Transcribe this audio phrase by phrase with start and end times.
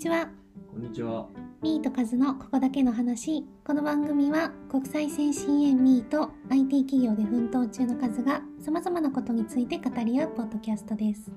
[0.00, 0.30] ちは。
[0.72, 1.28] こんにちは。
[1.60, 3.44] ミーとカズのここだけの話。
[3.62, 11.30] この番組は国際線支援ミーと IT 企業で奮闘中のカズが様々なことについて語り合うポッドキャストです。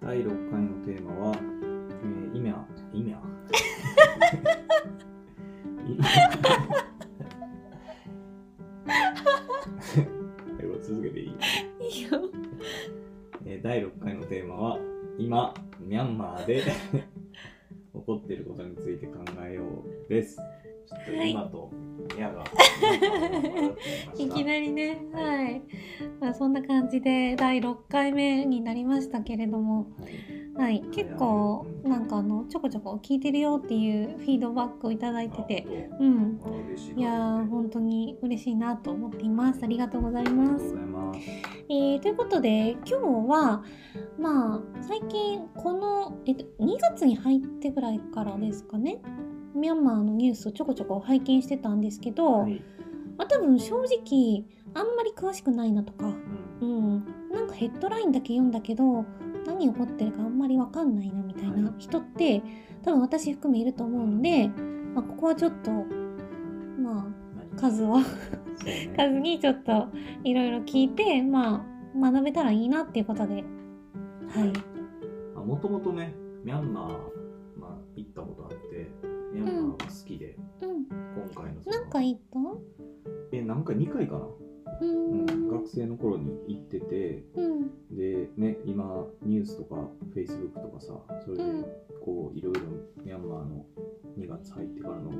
[0.00, 3.22] 第6回のテーマは、えー、今、今？
[10.80, 11.26] 続けていい、
[11.84, 12.18] いいよ。
[13.44, 14.78] えー第6回のテーマは、
[15.18, 16.62] 今、ミャンマーで
[26.98, 29.86] じで第6回目になりましたけれども、
[30.56, 30.80] はい、はい。
[30.92, 36.40] 結構なんかあのちょこちょこ聞いてるよっていうフィードバックをいただいてて、うん。
[36.96, 39.60] いいやー本当に嬉しいなと思っています。
[39.62, 40.76] ありがとうございありがますとうご。
[40.76, 41.20] ざいます。
[41.70, 42.94] えーということで今日
[43.28, 43.62] は
[44.18, 49.00] まあ最近この、えっと、2月に入ってぐらいからですかね
[49.54, 52.62] ミャンマーのニュースをちょこちょこ拝見してたんですけど、はい
[53.16, 56.14] まあ、多分正直あんまり詳しくないなとか、うん。
[56.60, 56.66] う
[56.98, 59.04] ん、なんかヘッドラインだけ読んだけど
[59.46, 61.74] 何起こってるかあんまりわかんないなみたいなはい。
[61.78, 62.42] 人って
[62.82, 64.48] 多分私含めいると思うので、
[64.94, 67.06] まあ、ここはちょっとまあ
[67.56, 68.08] 何数はそ
[68.64, 68.92] うね。
[68.96, 69.88] 数にちょっと
[70.24, 71.64] いろいろ聞いて、ま
[71.96, 74.52] あ、学べたらいいなっていうことで、はい。
[75.46, 76.90] もともとね、ミャンマー、
[77.58, 78.90] まあ、行ったことあって、
[79.32, 80.84] ミャンマーが好きで、うん。
[80.84, 81.76] 今回のその。
[81.76, 82.38] 何回行った？
[83.32, 84.26] え、何回 ?2 回かな、
[84.80, 85.48] ううんん。
[85.48, 87.70] 学生の頃に行ってて、うん。
[87.96, 91.64] で、ね、今、ニュースとか、フェイスブックとかさ、それでうん、
[92.00, 92.60] こう、いろいろ
[93.04, 93.64] ミャンマーの
[94.18, 95.10] 2月入ってからの、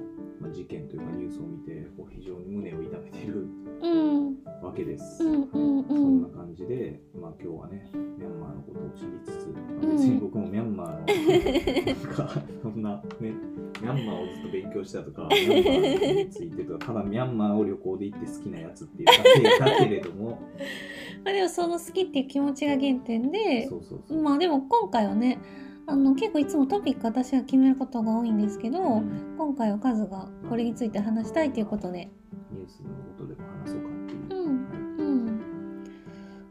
[0.40, 3.46] まあ、事件というかニュースを見て、こう非常に胸を痛めている
[3.80, 4.36] うん。
[4.62, 5.22] わけです。
[5.24, 5.32] うん。
[5.34, 5.36] う
[5.82, 5.84] ん。
[5.88, 6.28] そうんんな。
[6.28, 13.32] 感じで、まあ今日はね、ミャンマーのことを知りつつ、まあうん別に僕もミャンマーの、なんか、そんなね、
[13.80, 20.40] ミャンマーをずっと勉強したとか、ミャンマーについてとか、ただミャンマーを旅行で行って好きなやつっていうだけだけれども、
[21.24, 24.22] まあでもその好きっていう気持ちが原点で、そうそうそう。
[24.22, 25.38] まあでも今回はね、
[25.88, 32.10] あの結構いつもトピック私が決めることが多いんですけど、うん今回はカズがこれについて話したいということで。
[32.52, 34.40] ニュースのことでも話そうかっていう。
[34.42, 34.68] うん。
[34.98, 35.26] うん。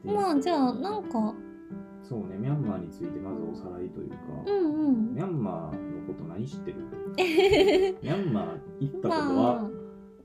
[0.08, 1.34] はいまあじゃあなんか、
[2.02, 4.16] そうね、ミャンマーについてまずおさらいというか、
[4.48, 5.22] うんうんミ。
[5.22, 6.78] ャンマーのこと何知ってる？
[8.02, 9.70] ミャンマー行ったことは、まあ、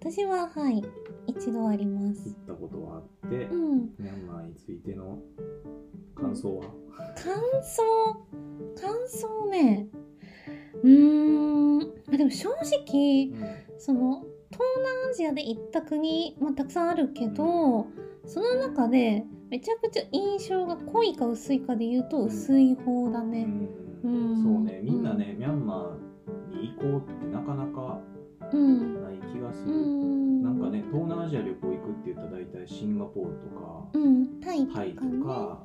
[0.00, 0.82] 私ははい、
[1.27, 2.28] 一度あります。
[2.28, 2.33] 行。
[2.33, 3.81] ったことはあって、うん。
[3.99, 5.19] ミャンマーについての
[6.15, 6.65] 感想は、
[7.15, 7.83] 感想？
[8.81, 9.88] 感想ね。
[10.83, 11.78] うーん。
[11.78, 11.84] ま
[12.15, 13.33] あでも正直
[13.78, 17.87] その東南アジアで行った国、まあ、たくさんあるけど、
[18.27, 23.47] その中でめちゃくちゃ印象が濃いか薄いかで言うと薄い方だね。
[24.04, 24.12] うん。
[24.12, 24.43] うん。
[24.43, 28.11] そうね、みんなね、ミャンマーに行こうってなかなかうん。
[28.58, 29.72] ない気がすうる。
[29.76, 30.42] ん。
[30.42, 34.40] なんかね、東南アジア旅行行くって言ったら大体シンガポールとか、うん。
[34.40, 35.16] タイとかタイとか、ね。
[35.18, 35.64] まあ、あ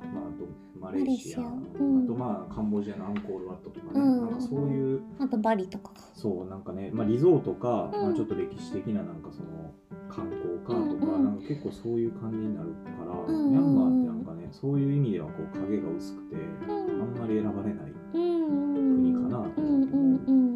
[0.78, 6.00] マレーシア、うんあとまあカンボジアのアンコールワットとかね、うんなんかそういう、あとバリとかか。
[6.14, 9.72] そう、なんかね、まあ、リゾートか、うんまあ、ちょっと歴史的ななんかその
[10.08, 16.40] 観光かとか、うんうんなんか結構そういう感じになるから、うんうんミャンマーってなんかね、そういう意味ではこう影が薄くて、う
[16.70, 16.72] あ
[17.04, 17.14] ん。
[17.14, 18.96] んまり選ばれないうん。
[18.96, 20.47] 国かなとうんうんうん。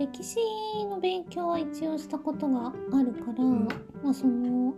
[0.00, 0.38] 歴史
[0.88, 3.68] の勉強は一応したことがあるから、ん。
[4.02, 4.72] まあその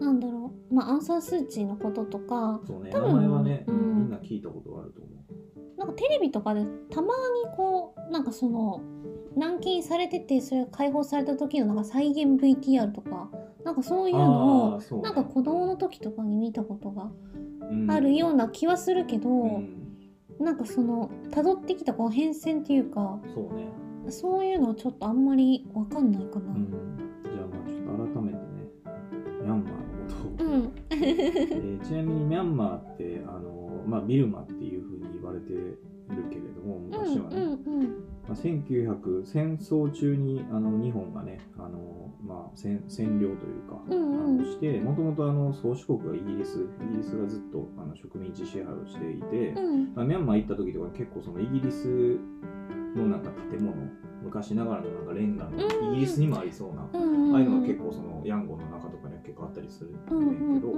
[0.00, 3.96] なんだろうまあアンサースーチーのこととかそうね、多分名前はね、うん。
[3.96, 5.78] みんな聞いたことがあると思う。
[5.78, 8.80] なんかテレビとかでたまにこうなんかその
[9.36, 13.30] 軟禁されててそれが解放された時のなんか再現 VTR とか
[13.64, 15.02] なんかそういうのをうね。
[15.02, 17.10] なんか子供の時とかに見たことが
[17.72, 17.90] うん。
[17.90, 19.88] あるような気はするけど、うん。
[20.38, 23.87] なんかその辿ってきたこの変遷っていうかそうね。
[24.10, 26.52] そういうのはちょっとあんまりわかんないかな。
[26.52, 26.68] うん、
[27.24, 28.42] じゃあまあちょっと改めてね、
[29.42, 30.46] ミャンマーのことを。
[30.46, 30.72] うん。
[30.90, 35.78] えーちなみにミャンマーってあの、まあ、ビルマっていうふうに言われてる
[36.30, 52.18] けれども昔はね、うんうんまあ、1900戦争中にあの日本がねあの、まあ、占占領というか、うんうんあのしてもともとあの宗主国がイギリスイギリスがずっとあの植民地支配をしていて、うんまあ、ミャンマー行った時とか結構そのイギリス
[52.96, 53.74] のなんか建物
[54.22, 55.56] 昔ながらのなんかレンガうん。
[55.56, 60.72] のイギリスにもありそうな、うんああいうのが結構そのヤンゴンの中とかには結構あったりするんだけど、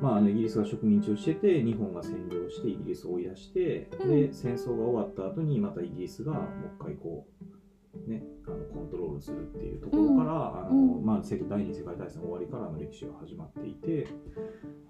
[0.00, 4.28] まあ、あのイギリスが植民地をしてて日本が占領してイギリスを追い出して、うん。
[4.28, 6.44] で戦争が終わった後にまたイギリスがもう
[6.78, 7.26] 一回こ
[8.06, 11.04] うねあのコントロールするっていうところから、あのうん。
[11.04, 14.08] まあ、世第二次世界大戦終わりからの歴史が始まっていて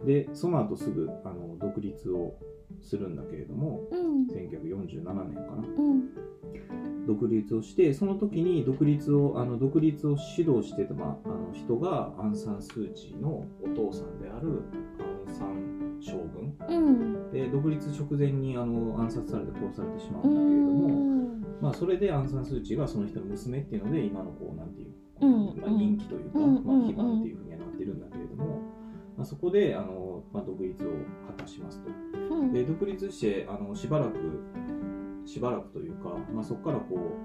[0.05, 2.35] でその後すぐあの独立を
[2.83, 4.27] するんだけれどもうん。
[4.27, 5.69] 1947年かな。
[5.69, 6.09] うん。
[7.07, 14.63] 独立をしてその時に独立をあの独立を指導してた、まあ、あの人がアン・サン・スー・チーのお父さんである
[15.27, 16.57] アン・サン将軍。
[16.69, 17.31] うん。
[17.33, 21.45] で独立直前にあの暗殺されて殺されてしまううんだけれども、ん。
[21.61, 25.61] まあ、それでアン・サン・スー・チーがその人の娘っていうので今のこうなんていう、うん。
[25.61, 26.65] まあ、人気というか、うん。
[26.65, 28.61] まあ、基盤っていうふうにはなってるんだけれども、
[29.25, 30.91] まあ、そこであの、まあ、独立を
[31.27, 31.89] 果たしますと。
[32.35, 32.53] うん。
[32.53, 34.19] で独立してあのしばらく
[35.25, 37.17] しばらくというか、まあ、そこからこ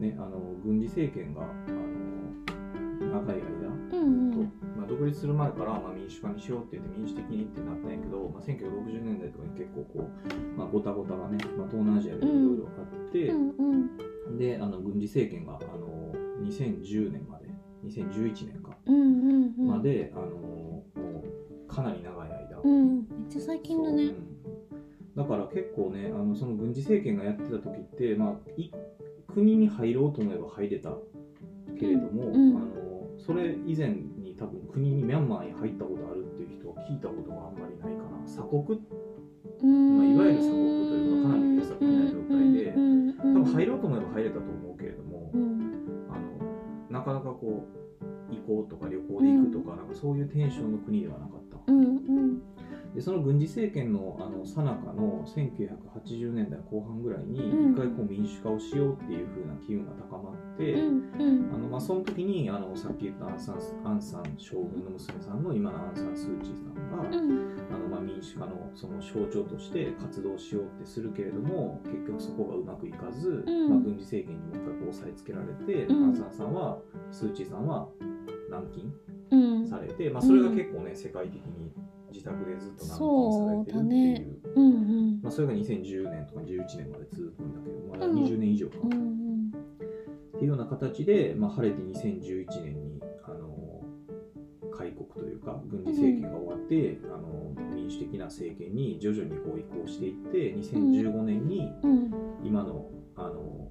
[0.00, 4.38] う、ね、あの軍事政権があの長い間うんと、
[4.76, 13.50] まあ、独立する前から、まあ、民主化にしようって言って民主的にってなったんやけど、まあ、1960年代とかに結構こう、まあ、ごたごたがね、まあ、東南アジアでいろいろあって、うん
[14.28, 14.38] うん。
[14.38, 16.10] であの軍事政権があの
[16.42, 17.46] 2010年まで
[17.86, 19.68] 2011年かうんうんうん。
[19.68, 20.73] まで、あの
[21.74, 22.96] かなり長い間、うん。
[22.96, 24.06] めっちゃ最近だね。
[24.06, 25.16] そううん。
[25.16, 28.70] だから結構ねあのその軍事政権がやってた時って、まあ、い
[29.32, 30.92] 国に入ろうと思えば入れた
[31.78, 32.56] けれども、うんうん。
[32.56, 32.70] あの
[33.18, 38.22] それ以前に多分国にミャンマーに入ったことあるっていう人は聞いたことがあんまりないかな。
[38.26, 38.80] 鎖国？
[39.62, 39.98] うん。
[39.98, 46.06] まあいわゆる鎖国というかかなり閉鎖的な状態で多うん分入ろうと思えば入れたと思うけれども、うん。
[46.10, 47.84] あのなかなかこう
[48.34, 51.43] 行こうとか旅行で行くとか,、なんかそういうテンションの国ではなかった。
[52.94, 57.72] でその軍事政権のあの最中の1980年代後半ぐらいにうん。
[57.72, 61.54] 一回こう民主化をしようっていう風な機運が高まって、うんうん。
[61.54, 67.66] あのまあ、その時にあのさっき言ったアンサンアンサン将軍の娘さんの今のアンサン・スー・チーさんが、うん。
[67.74, 73.70] あのまあ、民主化のその象徴として活動しようってするけれども結局そこがうまくいかず、うん。
[73.70, 76.04] まあ、軍事政権にもう一回こう押さえつけられて、うん。
[76.04, 76.78] アンサンさんは
[77.10, 77.88] スー・チーさんは
[78.50, 78.94] 軟禁
[79.32, 79.66] うん。
[79.66, 81.72] されて、まあ、それが結構ね世界的に
[82.14, 84.40] 自宅でずっと軟禁されてるっていう。
[84.54, 85.20] うんうん。
[85.22, 88.24] まあ、それが2010年とか11年まで続くんだけど、まだうん。
[88.24, 89.50] 20年以上か、うっん。
[90.32, 93.82] ていうような形で、まあ、晴れて2011年に、あの
[94.76, 102.10] 開国というか軍事政権が終わって、あの民主的な政権に徐々にこう移行していって2015年にうん
[102.42, 103.70] 今のあの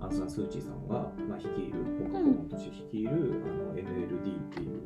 [0.00, 3.10] アンサン・スー・チーさんが、まあ、率いる国家公務として率いる、
[3.46, 4.80] あの NLD っていう、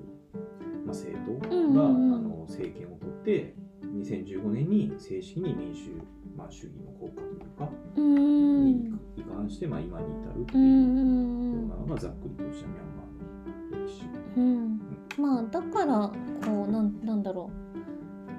[0.84, 1.38] まあ、政党
[1.74, 5.90] が、あの政権を取って2015年に正式に民主、
[6.36, 8.64] まあ、主義の国家というか、うん。
[8.66, 11.64] に移管して、まあ、今に至るってういうよん。
[11.64, 14.02] うなのがざっくりとしたミャンマーの歴史。
[14.36, 14.80] うん。
[15.18, 16.12] まあだから
[16.44, 17.50] こうなんなんだろ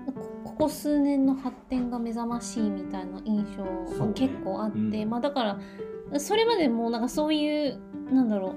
[0.08, 0.12] う。
[0.14, 0.14] こ
[0.46, 3.64] ここ数年の発展が目覚ましいみたいな印象
[4.06, 5.10] が結構あって、うん。
[5.10, 7.80] まあだからそれまでもなんかそういう
[8.12, 8.56] なんだろ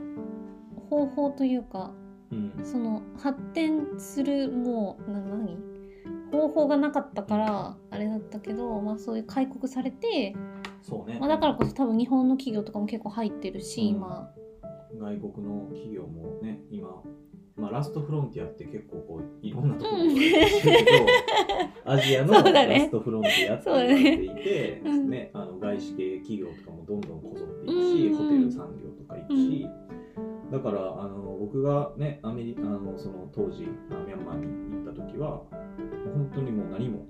[0.77, 1.93] う方法というか
[2.33, 2.53] うん。
[2.65, 5.59] その発展するもうな何？
[6.31, 10.37] 方法がなかったからあれだったけど、まあ、そういう開国されて、
[10.81, 13.87] そうね、まあ、だからこそ多分日本の企業とかも結構入ってるし、うん。
[13.89, 14.31] 今。
[14.99, 16.89] 外国の企業もね今、
[17.57, 20.21] まあ、ラストフロンティアって結構こういろんなところに
[21.85, 28.17] アジアの ラストフロンティアって言われていて、ねうんね、あの外資系企業とかもどんどんこぞっていくし、うん。
[28.17, 29.69] ホテル産業とか行くし、
[30.51, 35.43] だからあの僕がねアメリカあのその当時あミャンマーに行った時は
[36.15, 37.07] 本当にもう何も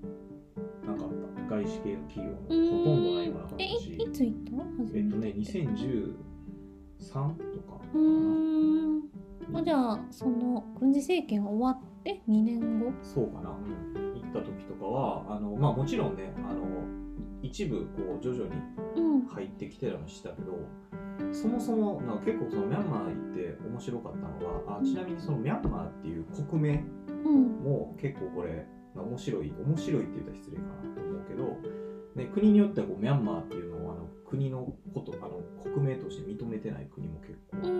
[0.87, 1.08] なかっ
[1.48, 4.52] た外資系の企業もほとんど何もなかったえしいいつ行った？
[4.94, 6.14] えってとね2013
[7.12, 8.00] とかうー
[8.99, 9.00] ん。
[9.52, 12.92] あじゃあその軍事政権が終わって2年後？
[13.02, 16.61] そうかな、うん、行った時とかはあの、まあ、もちろんねあの
[17.42, 18.50] 一部こう徐々に
[18.97, 19.11] うん。
[19.26, 20.59] 入ってきてたのしたけど
[21.32, 26.82] そもそもなんか結構そのミャンマー行って面白かったのはあちなみにそのミャンマーっていう国名
[27.25, 27.42] うん。
[27.62, 31.56] も結構これ、まあ、面白い面白いって言ったら失礼かなと思うけど、
[32.16, 37.70] ね、国によってはこうミャンマーっていうのをあの国のことあの国名として認めてない国も結構、ねああ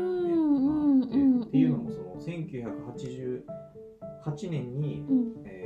[1.07, 5.33] ってうんっていうのもその1988年に、うん。
[5.47, 5.60] えー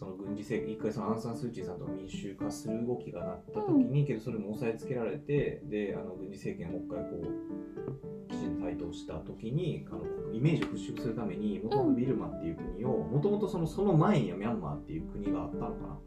[0.00, 15.98] その軍事政権一回そのアン・サン・スー・チーさんとか民主化する動きがなった時に、けどそれも押さえつけられてであの軍事政権をもう一回こうきちんと台頭した時にあのイメージを払拭するためにもともとビルマっていう国をもともとそのその前にはミャンマーっていう国があったのかな。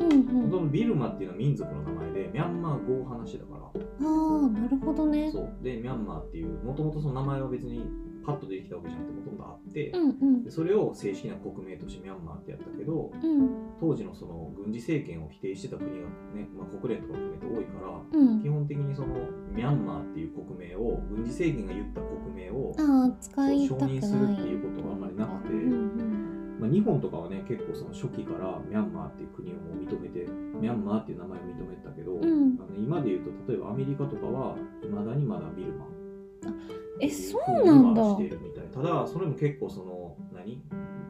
[0.00, 0.26] うんうん。
[0.26, 3.60] もともとビルマっていうのは民族の名前でミャンマー語を話してたから。
[3.62, 5.30] ああなるほどね。
[5.32, 5.56] そう。
[5.62, 7.86] でミャンマーっていうもともとその名前は別に
[8.24, 10.44] パッと出てきたわけじゃなくてもともとあって、うんうん。
[10.44, 13.48] でそれを正式な国名としてミャンマーってやったけどうん。
[13.80, 18.42] 当時のその軍事政権を否定してた国がね、まあ、国連とか含めて多いからうん。
[18.42, 19.14] 基本的にその
[19.52, 26.20] ミャンマーっていう国名を軍事政権が言った国名を、承認するっていうことがあんまりなくてうん
[26.60, 30.28] まあ、日本とかはね結構その初期からミャンマーっていう国をもう認めて
[30.60, 32.20] ミャンマーっていう名前を認めてたけど、ん。
[32.60, 35.86] あの今で言うと例えばアメリカとかはいまだにまだビルマ
[37.00, 38.02] えそうなんだ。
[38.04, 40.62] しているみたいただそれも結構その何？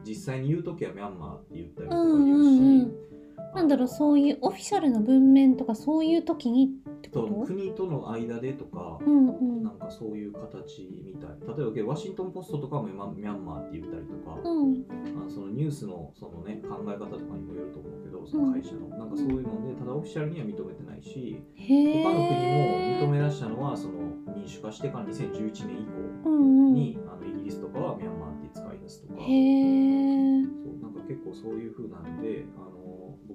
[0.05, 3.10] 実際に言う時はミャンマーって言ったりとかうん言うし、うんうん
[3.53, 7.45] なんだろうそういうオフィシャルな文面とかそういう時にってこと？
[7.45, 9.63] 国との間でとか、うんうん。
[9.63, 11.29] なんかそういう形みたい。
[11.73, 14.85] 例えばワシントン・ポストとかも今ミャンマーって言ったりとか、うん。
[15.17, 23.93] あのそのニュースのその、ね、考え方とかにもよると思うけどその会社の、なんかそういうのでただオフィシャルには認めてないし他の国も認め出したのはその
[24.35, 25.85] 民主化してから2011年以
[26.23, 29.19] 降うんうんに、あのイギリスとかはミャンマーって使い出すとか。
[29.19, 29.25] そう
[30.81, 32.80] なんか結構そういう風なんであの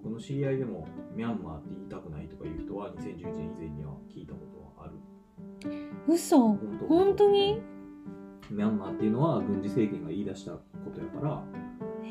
[0.03, 4.95] 僕の知り合いでもミャンマーって言いたくないとかいう人は2011年以前には聞いたことはある。
[6.09, 6.38] 嘘。
[6.38, 6.87] 本当。
[6.87, 7.61] 本当に？
[8.50, 10.61] ミャンマーっていうのは軍事政権が言い出したこ
[10.95, 11.43] とやから
[12.05, 12.07] へ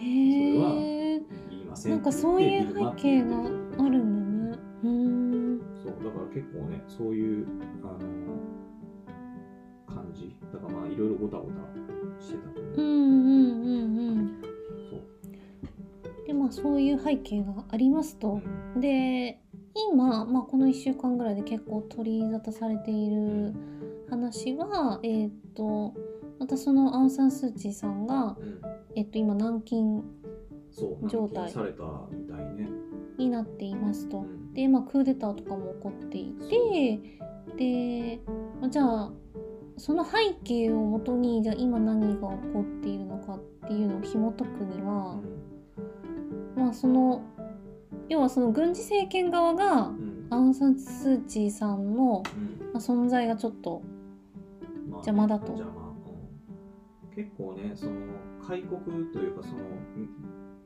[1.16, 4.64] え言いませんなんかそういう背景があるんだね。
[4.84, 5.92] うーんそう。
[6.04, 7.48] だから結構ねそういう
[7.84, 8.00] あの
[9.88, 10.36] 感じ。
[10.52, 11.62] だからまあいろいろごたごた
[12.22, 14.55] してたと思う、うんうんうんうん
[16.26, 18.42] でまあそういう背景がありますと。
[18.76, 18.82] う、ん。
[18.82, 19.40] で
[19.92, 23.54] 今、まあ、この1週間ぐらいで結構取り沙汰されている
[24.10, 25.94] 話はえーっと
[26.40, 28.62] またそのアウン・サン・スー・チーさんが、うん。
[28.96, 30.04] えっと、今軟禁
[31.08, 32.70] 状態軟禁されたみたいね、
[33.18, 34.20] になっていますと。
[34.20, 34.54] うん。
[34.54, 37.00] で、まあ、クーデターとかも起こっていて
[37.58, 38.20] で
[38.60, 39.12] まあじゃあ
[39.78, 45.20] その背景をもとにじゃあ今何が起こっているのかっていうのを紐解くには、
[46.56, 47.22] まあその
[48.10, 49.92] 要はその軍事政権側が
[50.30, 52.74] アウン・サン・スー・チーさんの、うん。
[52.74, 53.82] まあ、存在がちょっと
[54.90, 55.54] まあ邪魔だと。
[55.54, 55.94] 邪魔。
[57.08, 57.16] うん。
[57.16, 57.92] 結構ねその
[58.46, 58.82] 開国
[59.12, 59.64] というかその
[59.96, 60.08] み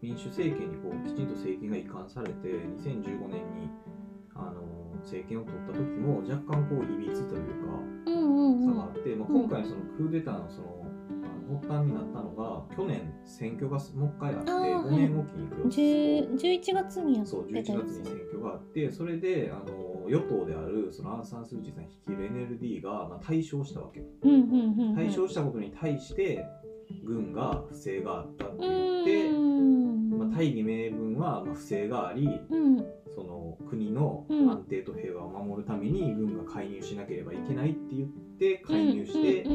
[0.01, 3.69] 民主政権にこうきちんと政権が移管されて2015年に
[4.33, 4.63] あの
[5.01, 8.65] 政権を取った時も若干こういびつというかうんうんうん。
[8.65, 10.78] 差があって、まあ、うん今回そのクーデターのそのあの
[11.57, 15.65] 発端になったのが去年選挙がもう一回あってあー5年おきに行くよ。
[15.65, 24.01] 10 11月にやっそう11てたやつ月に選挙があってそれであの与党であるそのアン・サン・スー・チーさん率いる NLD が、まあ、大勝したわけ。
[24.23, 24.95] うんうんうんうん。
[24.95, 26.45] 大勝したことに対して
[27.03, 30.17] 軍が不正があったってう言って、ん。
[30.17, 32.85] まあ、大義名分はまあ不正がありうん。
[33.15, 33.38] その
[33.69, 34.49] 国のうん。
[34.49, 39.45] 安定と平和を守るために軍が介入しなければいけないって言って介入して、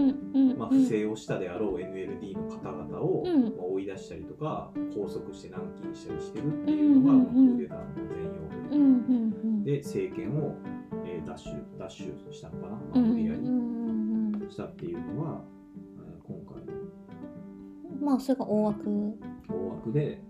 [0.56, 3.42] まあ、不正をしたであろう NLD の方々を、うん。
[3.44, 10.54] まあ、追い出したりとか拘束して軟禁したりしてるっていうのが、まあクーデターの全容うんうで政権を、
[11.06, 11.88] えー奪取奪
[12.24, 15.44] 取したのかな、まあ、うん無理やりうんうんしたっていうのは、
[15.98, 16.72] えー今回の。
[16.72, 18.90] うんまあそれが大枠。
[19.48, 20.20] 大枠で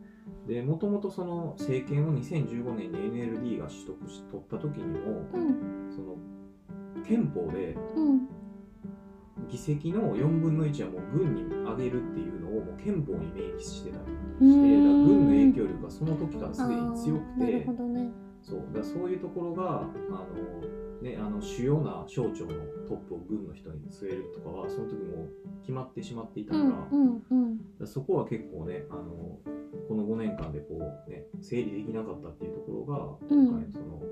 [0.46, 5.90] でもともとその政権を2015年に NLD が取得し取った時にもうん。
[5.94, 6.16] その
[7.06, 8.28] 憲法でうん。
[9.48, 14.02] 議席の4分の1はもう軍に上げるっていうのをもう憲法に明記してたり
[14.40, 17.66] うして軍の影響力がその時からすでに強くて
[18.42, 18.62] そう。
[18.74, 22.52] だそういうところがあの、ね、あの主要な省庁の
[22.88, 25.28] トップを軍の人に据えるとかはその時もう
[25.60, 27.86] 決まってしまっていたから,、うんうんうん。
[27.86, 29.38] そこは結構ねあの
[29.88, 33.46] この5年間でこう、ね、整理できなかったっていうところがうん。
[33.48, 34.02] 今回その、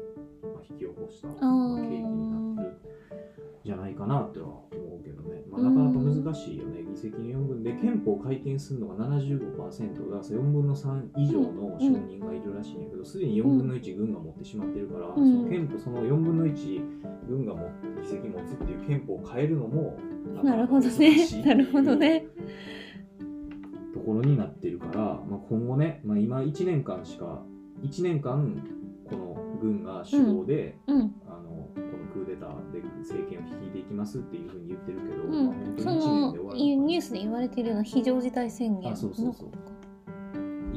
[0.54, 2.76] まあ、引き起こした、あまあ、ー契機になってる
[3.64, 15.14] じゃないかなとは思うけどね、まあ、なかなか難しいよね、議席の4分で憲法改憲するのが75%だから4分の3以上の承認がいるらしいんやけどすでに4分の1軍が持ってしまってるから、うん。
[15.14, 16.80] その憲法その4分の1
[17.28, 17.70] 軍がも
[18.02, 19.96] 議席持つっていう憲法を変えるのも
[20.42, 21.42] なるほどね。
[21.44, 22.26] なるほどね。
[23.94, 27.42] ところになってるから、まあ、今後ね、まあ、今1年間しか
[27.82, 28.62] 1年間
[29.08, 30.98] この軍が主導で、うん。
[30.98, 31.21] あのこのクーデターで
[33.02, 35.46] 政権を率いていきますっていうふうに言ってるけど、うん。
[35.46, 39.50] まあ、本当そに1年ので終わるニュースで言われているような非常事態宣言のあそうそうそう。
[39.50, 39.72] ことか。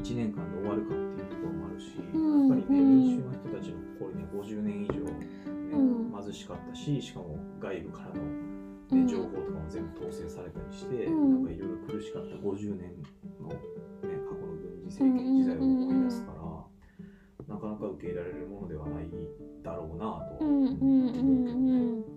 [0.01, 6.23] 1年間で終わるかっていうところもあるし、うんやっぱりねうん民衆の人たちの心には50年以上、ねうん。
[6.23, 8.21] 貧しかったししかも外部からの、ね
[8.91, 9.07] うん。
[9.07, 11.29] 情報とかも全部統制されたりして、うん。
[11.31, 12.93] なんかいろいろ苦しかった50年
[13.41, 13.55] の、ね、
[14.29, 16.45] 過去の軍事政権時代を思い出すから、
[17.55, 19.05] なかなか受け入れられるものではない
[19.63, 22.14] だろうなとはうんうんうん思うけどねうん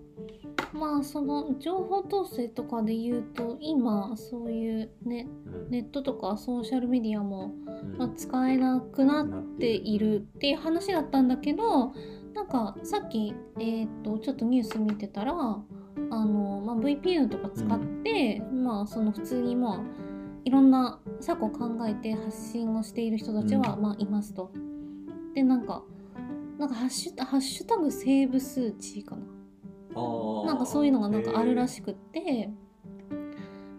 [0.73, 5.71] まあその情報統制とかで言うと今そういうねうん。
[5.71, 7.99] ネットとかソーシャルメディアも、うん。
[7.99, 11.93] まあ、使えなくなっているっていう話だったんだけど
[12.35, 19.81] なんかさっき、えー、とちょっとニュース見てたらあの、まあ、VPN とか使って、まあその普通にまあ
[20.45, 23.83] いろんな策を考えて発信をしている人たちは、うん。
[23.83, 24.53] まあいますと。
[25.35, 25.83] でなんか
[26.59, 29.23] なんかハッシュハッシュタグセーブ数値かな
[30.47, 32.51] なんかそういうのがなんかあるらへしくって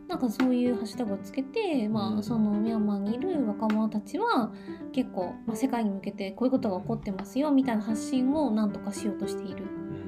[0.09, 2.23] なんかそういうハッシュタグをつけて、まあ、うん。
[2.23, 4.51] そのミャンマーにいる若者たちは
[4.91, 9.65] 結構、まあ、世界に向けてこういうことが起こってますよみたいな発信をなんとかしようとしている。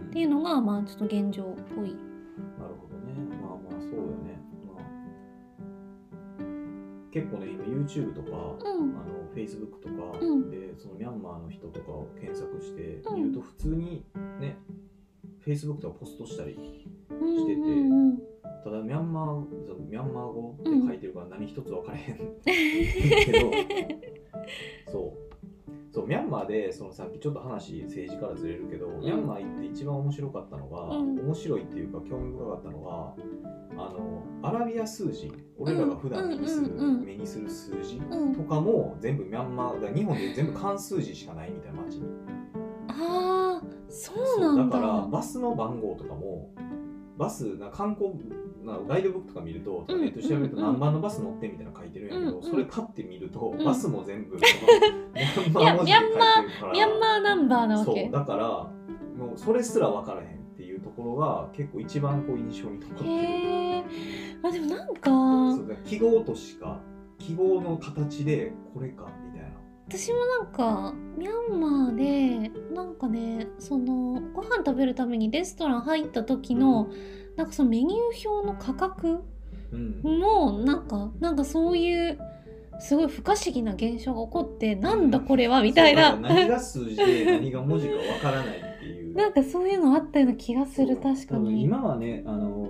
[0.10, 1.94] っていうのがまあちょっと現状っぽい。
[1.94, 3.14] なるほどね。
[3.42, 4.42] まあまあそうよね。
[4.66, 4.84] まあ、
[7.14, 8.98] 結構ね、今 YouTube とか、うん。
[8.98, 10.50] あの Facebook とかうん。
[10.50, 13.16] で、そのミャンマーの人とかを検索してうん。
[13.18, 14.04] 見ると、普通に
[14.40, 14.58] ね、
[15.46, 16.58] Facebook とかポストしたり、
[17.10, 17.92] うんしててうん。
[17.92, 18.20] うん
[18.64, 22.18] ただミャンマーそのミャンマー語で書いてるから何一つ分からへん。
[22.46, 23.52] けど、
[24.92, 25.32] そう。
[25.92, 31.20] そうミャンマーでそのさっきちょっと話政治からずれるけど、ミャンマー行って一番面白かったのが、うん。
[31.20, 33.16] 面白いっていうか興味深かったのが
[33.84, 38.36] あのアラビア数字俺らが普段気にする、うんうんうん目にする数字うん。
[38.36, 42.04] とかも全部ミャンマーだから日本で全部漢数字しかないみたいな街に
[43.92, 44.78] そうなんだ。
[44.78, 46.50] だからバスの番号とかも
[47.18, 48.12] バスな観光
[48.66, 52.44] なガイドブックとかミャンマーとかネットで調べるとうんうんうん何番のバス乗ってみたいなの書いてるんやけど、うんうん。
[52.44, 53.66] それパッて見ると、うん。
[53.66, 56.20] バスも全部そのミャンマー文字で書いてる
[56.60, 58.04] からミャンマーナンバーなわけ？
[58.04, 63.10] そうだからもうそれすら分からへんっていうところが結構一番こう印象に残ってる。
[63.10, 63.84] へえ
[64.44, 65.12] あでもなんか
[65.86, 66.80] 記号としか
[67.20, 69.31] 記号の形でこれかみたいな
[69.92, 76.90] 私もなんかミャンマーでなんかねそのご飯食べるためにレストラン入った時の、
[77.36, 79.20] なんかそのメニュー表の価格
[79.72, 80.20] うん。
[80.20, 82.18] もなんかなんかそういう
[82.80, 85.62] すごい不可思議な現象が起こってなんだこれは？
[85.62, 86.16] みたいな。
[86.16, 89.16] 何が数字で何が文字か分からないっていう。
[89.16, 91.64] なんかそういうのあったような気がする確かに。
[91.64, 92.61] 今はねあの、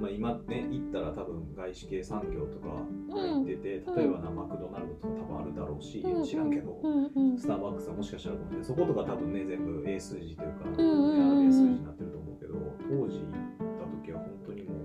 [0.00, 2.68] まあ、今ね行ったら多分外資系産業とか
[3.10, 3.96] 入ってて、うん。
[3.96, 7.38] 例えばなマクドナルドとか多分あるだろうし、うん知らんけど、うんうん。
[7.38, 12.54] スターバックスはもしかしたらそことか多分ね全部英数字というか、うんうん数字になってると思うけど
[12.88, 14.78] 当時行った時は本当にもう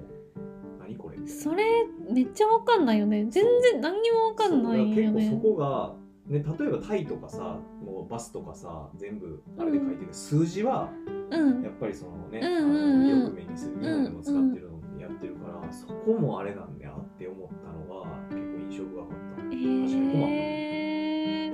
[0.79, 1.63] 何これそれ
[2.11, 3.25] めっちゃわかんないよね。
[3.29, 4.95] 全然何にもわかんないよそう。
[4.95, 5.95] だから結ね構そこが、
[6.27, 10.89] ね、例えばタイとかさもうバスとかさ全部あれで書いてる、数字は
[11.31, 11.63] うん。
[11.63, 13.01] やっぱりそのね、うんうんうん。
[13.01, 14.72] あのよく目にする日本でも使ってるの
[15.13, 19.07] ってるから、そこもあれなんだよって思ったのが結構印象深かっ
[19.49, 19.55] た。
[19.55, 21.53] へえ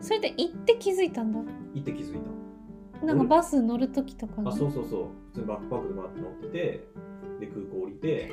[0.00, 1.38] それで行って気づいたんだ？
[1.74, 2.20] 行って気づい
[3.04, 4.48] なんかバス乗る時とかたに？
[4.48, 5.06] あそうそうそう。
[5.28, 6.86] 普通にバックパックでバーって乗ってて
[7.40, 8.30] で空港降りて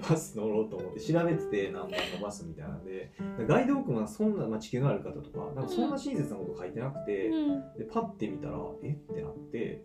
[0.06, 3.12] バス乗ろうと思って調べてて何番のバスみたいなんで
[3.46, 7.78] ガイドブックもそんな、まあ、地球のある方とかなんかそんな親切なこと書いてなくて、うん。
[7.78, 8.90] でパッて見たらえ？
[8.90, 9.84] ってなって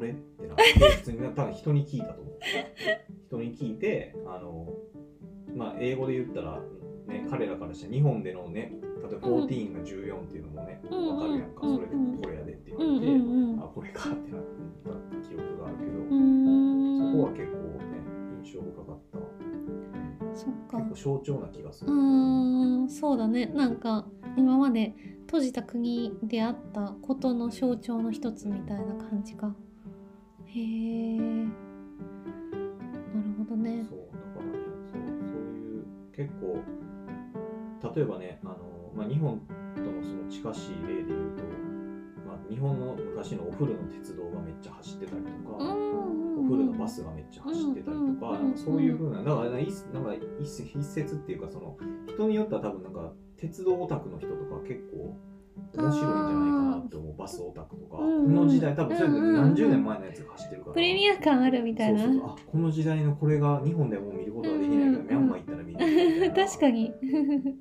[0.00, 0.62] どれってなって
[0.96, 2.38] 普通に多分人に聞いたと思う。
[3.26, 4.72] 人に聞いてあの
[5.54, 6.58] まあ英語で言ったら、
[7.06, 8.72] ね、彼らからしたら日本でのね
[9.08, 14.42] 例えば14が14っていうのもね、うん分かるやんか、うんそれでこれやでって言うんわれて、あこれかってなっ
[14.84, 18.00] た記憶があるけど、そこは結構ね
[18.44, 19.18] 印象深かった。
[20.34, 20.78] そっか。
[20.78, 23.46] 結構象徴な気がする、うーんそうだね。
[23.46, 24.94] なんか今まで
[25.26, 29.54] 閉じた国であったことの象徴の一つみたいな感じか
[30.52, 33.84] へえなるほどね。
[33.88, 34.52] そうだからね
[34.92, 36.58] そうそういう結構
[37.94, 39.40] 例えばねあの、まあ、日本
[39.76, 41.42] とのその近しい例で言うと、
[42.26, 49.60] まあ、日本の昔のお風呂の鉄道がめっちゃ走ってたりとか、お風呂のバスがめっちゃ走ってたりとか,、うんなんかそういうふうなだから、なんか
[50.40, 50.48] 一
[50.82, 51.76] 説っていうかその
[52.08, 55.16] 人によっては多分なんか鉄道オタクの人とか結構
[55.72, 58.26] 面白いんじゃないかなって思うバスオタクとか、うん。
[58.26, 62.00] この時代多分それ何十年前のやつが走ってるから、プレミア感あるみたいな。
[62.00, 62.26] そうそう。
[62.26, 66.92] あこの時代のこれが日本ではもう見ることができないから、うんミャンマー行ったら見れるみたいな確かに。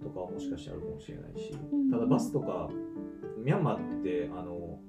[0.02, 1.92] とかはもしかしたらあるかもしれないし、うん。
[1.92, 2.70] ただバスとか
[3.44, 4.80] ミャンマーってあの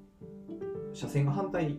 [0.92, 1.78] 車線が反対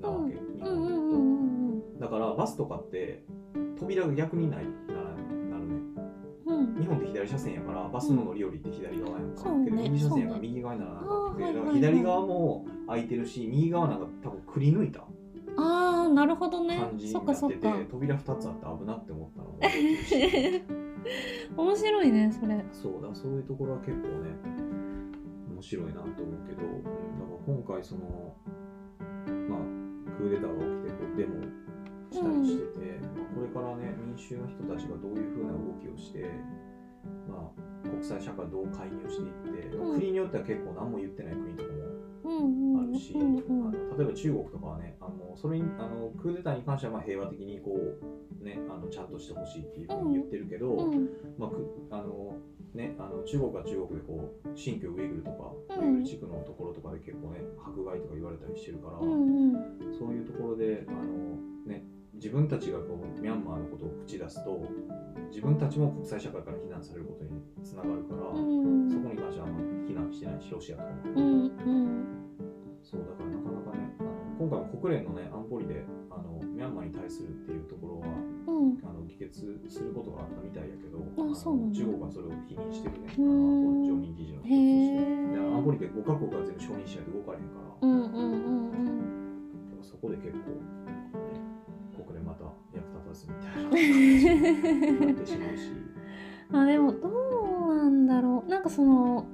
[0.00, 3.24] なわけ、日本と、だからバスとかって
[3.78, 4.64] 扉が逆にない。
[4.88, 5.11] なら
[6.78, 15.04] 日本って左車線やからバスの乗り降りって左側やんか、けど右車線やから右側にならな左側も空いてるし右側なんか多分くり抜いた。
[15.54, 16.78] ああなるほどね。
[16.78, 17.90] 感じにそなってて、っかそっか。
[17.90, 20.62] 扉2つあって危なって思ったのを覚えてるし。
[21.56, 22.64] 面白いねそれ。
[22.72, 24.30] そうだそういうところは結構ね
[25.50, 26.14] 面白いなと思う
[26.46, 26.96] けど、うん、だか
[27.30, 28.34] ら今回その
[29.48, 29.58] まあ
[30.16, 31.62] クーデターが起きてこうデモ
[32.10, 36.30] したりしてて、まあ、これからね民衆の人たちがどういうふうな動きをして、
[37.28, 39.98] まあ、国際社会どう介入していって、うん。
[39.98, 43.68] 国によっては結構何も言ってない国とかもううんうんあるし、うんうん。
[43.68, 47.72] あの例えば中国とかはねあのそれにあのクーデターに関してはまあ平和的にこ
[48.40, 51.08] う、ね、あのちゃんとしてほしいっていうふうに言ってるけど、うん。
[51.38, 51.56] まあく
[51.90, 52.36] あの
[52.74, 59.52] ね、あの中国は中国でこう新疆ウイグルとか、うんウイグル地区のところとかで結構ね迫害とか言われたりしてるから、うんうん。
[59.98, 61.36] そういうところであの、
[61.66, 61.84] ね、
[62.22, 64.62] 自分たちがこうミャンマーのことを口出すと
[65.34, 68.86] 自分たちも国際社会から非難されることにつながるから、うん。
[68.86, 71.18] そこに関してはあんまり非難してないしロシアとかも。
[71.18, 72.06] うんうん。
[72.78, 75.82] そうだからなかなかねあの今回も国連のね安保理で
[76.14, 78.78] あのミャンマーに対するっていうところはうん。
[78.86, 81.74] あの議決することがあったみたいやけどあのそうなんだ。
[81.74, 83.10] 中国はそれを否認してるね。
[83.18, 85.42] あの常任議事の一つとして。
[85.42, 89.10] 安保理で5カ国が全部承認しないと動かれへんから、うんうんうんうん。
[89.66, 90.62] だからそこで結構、
[93.12, 95.72] 役立たずみたいなになってしまうし。
[96.54, 97.08] あでもど
[97.68, 98.50] うなんだろう。
[98.50, 99.26] なんかその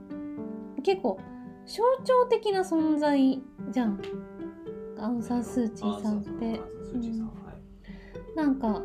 [0.83, 1.19] 結構
[1.67, 4.01] 象徴的な存在じゃん。
[4.99, 6.61] アウン・サン・スー・チーさんって。
[8.37, 8.83] なんか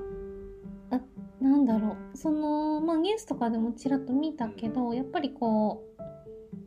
[0.89, 0.99] あ
[1.39, 2.17] なんだろう。
[2.17, 6.03] そのまあニュースとかでもちらっと見たけどやっぱりこう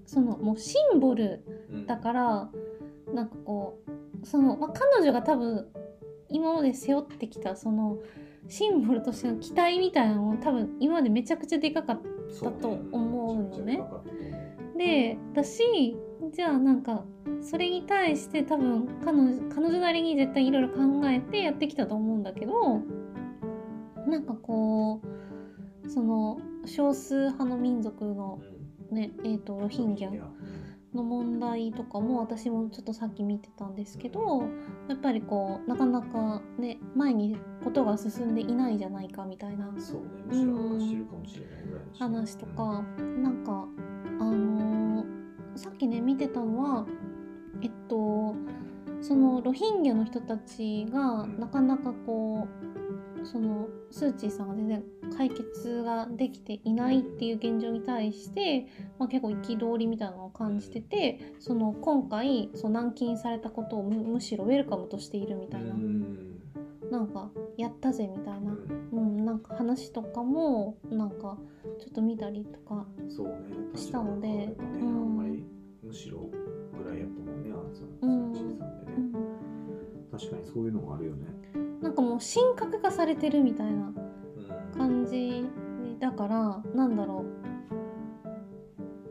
[0.06, 2.50] そのもうシンボルうんだから
[3.12, 3.78] なんかこ
[4.22, 5.68] うその、まあ、彼女が多分
[6.28, 7.98] 今まで背負ってきたその
[8.48, 12.56] シンボルとしての期待みたいなのも多分今までめちゃくちゃでかかっそうね。
[12.56, 13.82] だと思うのね。
[14.76, 15.96] でだし
[16.32, 17.04] じゃあなんか
[17.40, 20.76] それに対して多分彼女彼女なりに絶対いろいろ考
[21.08, 22.80] えてやってきたと思うんだけど
[24.06, 25.00] なんかこ
[25.84, 28.40] うその少数派の民族の
[28.90, 30.06] うんねえー、とロヒンギャ。
[30.06, 30.55] ロヒンギャ
[30.96, 34.42] の問題とかも私もちょっとさっき見てたんですけど
[34.88, 42.06] やっぱりこうなかなかね前にことが進んでいないじゃないかみたいなそうね、むしろ悪化してるかもしれないぐらいだしね。
[42.06, 43.68] 話とか、なんか
[44.20, 45.16] あのー
[45.56, 46.86] さっきね見てたのは
[47.62, 48.34] えっと
[49.00, 51.40] そのロヒンギャの人たちがうん。
[51.40, 52.75] なかなかこう
[53.26, 54.84] そのスー・チーさんが全然
[55.16, 58.66] 解決ができていないっていう現状に対して、
[58.98, 66.40] まあ、結構憤りみたいなのを感じててその今回その軟禁されたことをむむしろウェルカムとしているみたいな、うん。
[66.90, 69.18] なんかやったぜみたいな、うん。
[69.18, 71.38] うん、なんか話とかもなんか
[71.80, 73.34] ちょっと見たりとかそうね、
[73.74, 74.88] したのでねうん。
[74.88, 75.44] あんまり
[75.82, 76.28] むしろ
[76.76, 78.92] ぐらいやったもんね、アンさん、うんスーチーさんでね。
[78.96, 79.12] うん。
[80.10, 81.26] 確かにそういうのもあるよね。
[81.82, 83.92] なんかもう神格化されてるみたいな
[84.74, 84.78] うん。
[84.78, 85.46] 感じ
[85.98, 87.24] だからなんだろ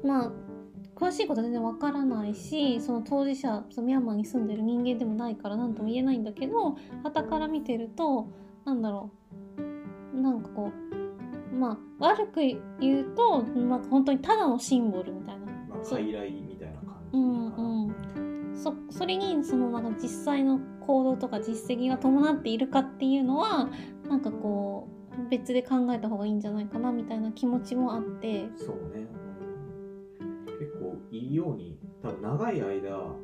[0.04, 0.08] う。
[0.08, 0.32] まあ
[0.96, 8.28] 詳しいことは全然わからないしその当事者そのミャンマーに住んでる人間でもないから何とも言えないんだけど傍から見てると
[8.66, 9.12] なんだろ
[10.14, 10.22] う。
[10.22, 10.72] なんかこ
[11.52, 12.42] うまあ悪く
[12.80, 15.46] 言うと、まあ、本当にただのシンボルみたいな。
[15.46, 16.14] まあ、み
[16.58, 17.18] たいな感じ。
[17.18, 17.86] うん。
[17.88, 23.70] うん、そそれにそのなんか実際の行動とか実績が伴っているかっていうのは
[24.08, 28.50] なんかこう別で考えた方がいいんじゃないかなみたいな気持ちもあって。
[28.56, 29.26] そうね、うん
[30.58, 33.16] 結構いいように、多分長い間、も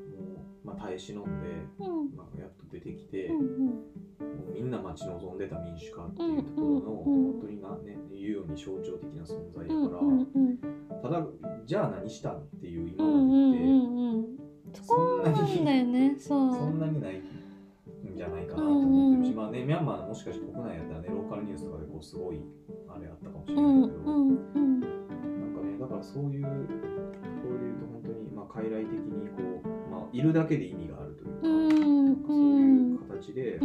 [0.63, 1.47] う、まあ、耐え忍んで、
[1.79, 2.15] うん。
[2.15, 7.31] まあ、やっと出てきて、うんもうみんな待ち望んでた民主化っていうところの、うんうんうん。
[7.33, 10.59] 本当にな、ね、言うように象徴的な存在うんだから、うんうん
[11.01, 11.25] ただ、
[11.65, 14.25] じゃあ何したんっていうう今まんうんでって、うんうん。
[14.73, 16.15] そこなんだよね。
[16.19, 16.55] そう。
[16.55, 17.21] そんなにない
[18.13, 19.35] んじゃないかなと思ってるし、うんうん。
[19.37, 22.41] まあね、ミャンマーのもしかして国内やったらね、ローカルニュースとかでこうすごい
[22.87, 33.59] あれあったかもしれうなんいけど、うんうんなんかね、だからそういう、これで言うと本当に、まあ、傀儡的にこう、まあ、いるだけで意味があるというか、うんかそういう形で、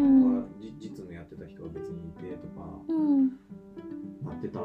[0.79, 3.29] 実務やってた人が別にいてとか、うん。
[4.25, 4.61] なってた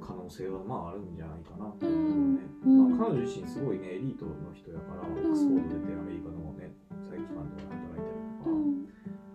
[0.00, 1.98] 可能性はまああるんじゃないかなと思う
[2.34, 2.40] ね。
[2.64, 8.19] うんまあ、彼女自身すごいね、エリートの人やから、オックスフォード出てアメリカのね、国際機関とかで働いたりとか、うん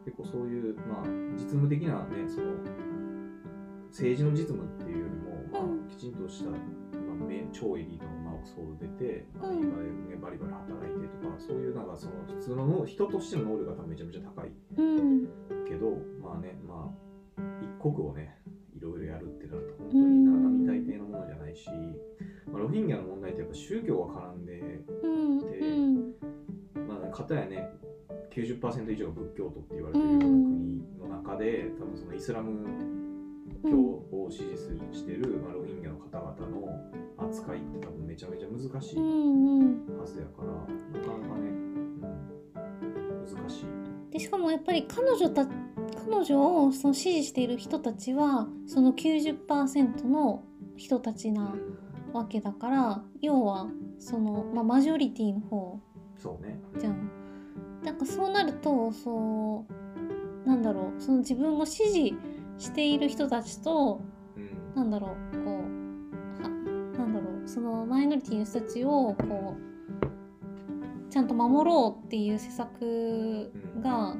[0.05, 2.53] 結構そういう、まあ、実務的なね、その、
[3.89, 5.87] 政治の実務っていうよりも、まあうん。
[5.87, 15.27] きちんとした、まあ、め超エリートの、まあ、オックスフォード出て、アメリカで、ね、バリバリ働いてとか、そういうなんかその普通のの人としての能力がめちゃめちゃ高いうん
[15.67, 16.93] けど、まあね、ま
[17.37, 18.37] あ、一国をね、
[18.75, 21.69] いろいろやるってなると、本当に並大抵のものじゃないし、
[22.51, 25.39] まあ、ロヒンギャの問題ってやっぱ宗教が絡んで、うん。
[25.39, 26.87] うん。
[26.87, 27.69] まあ、片やね、
[28.35, 32.67] 90%以上が仏教徒って言われてるような国の中で、多分そのイスラム
[33.63, 36.67] 教を支持するしてる、まあ、ロヒンギャの方々の
[37.17, 43.65] 扱いって多分めちゃめちゃ難しいはずやから、なかなかね、うん、難しい。
[44.11, 50.43] でしかもやっぱり彼女た彼女をその支持している人たちはその90%の
[50.77, 51.55] 人たちな
[52.13, 53.67] わけだから要は
[53.99, 55.79] その、まあ、マジョリティの方
[56.17, 57.14] そうねじゃん。
[57.85, 59.65] なんかそうなるとそ
[60.45, 62.15] うなんだろうその自分を支持
[62.57, 64.01] している人たちと
[64.35, 64.55] うん。
[64.75, 66.49] なんだろうこうは
[66.97, 69.75] なんだろうそのマイノリティの人たちをこう
[71.11, 73.49] ちゃんと守ろうっていう施策
[73.81, 74.17] が、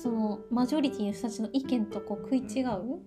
[0.00, 3.00] そのマジョリティの人たちの意見とこう食い違う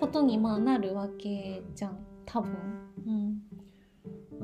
[0.00, 2.56] ことにまあなるわけじゃん多分。
[3.06, 3.42] うん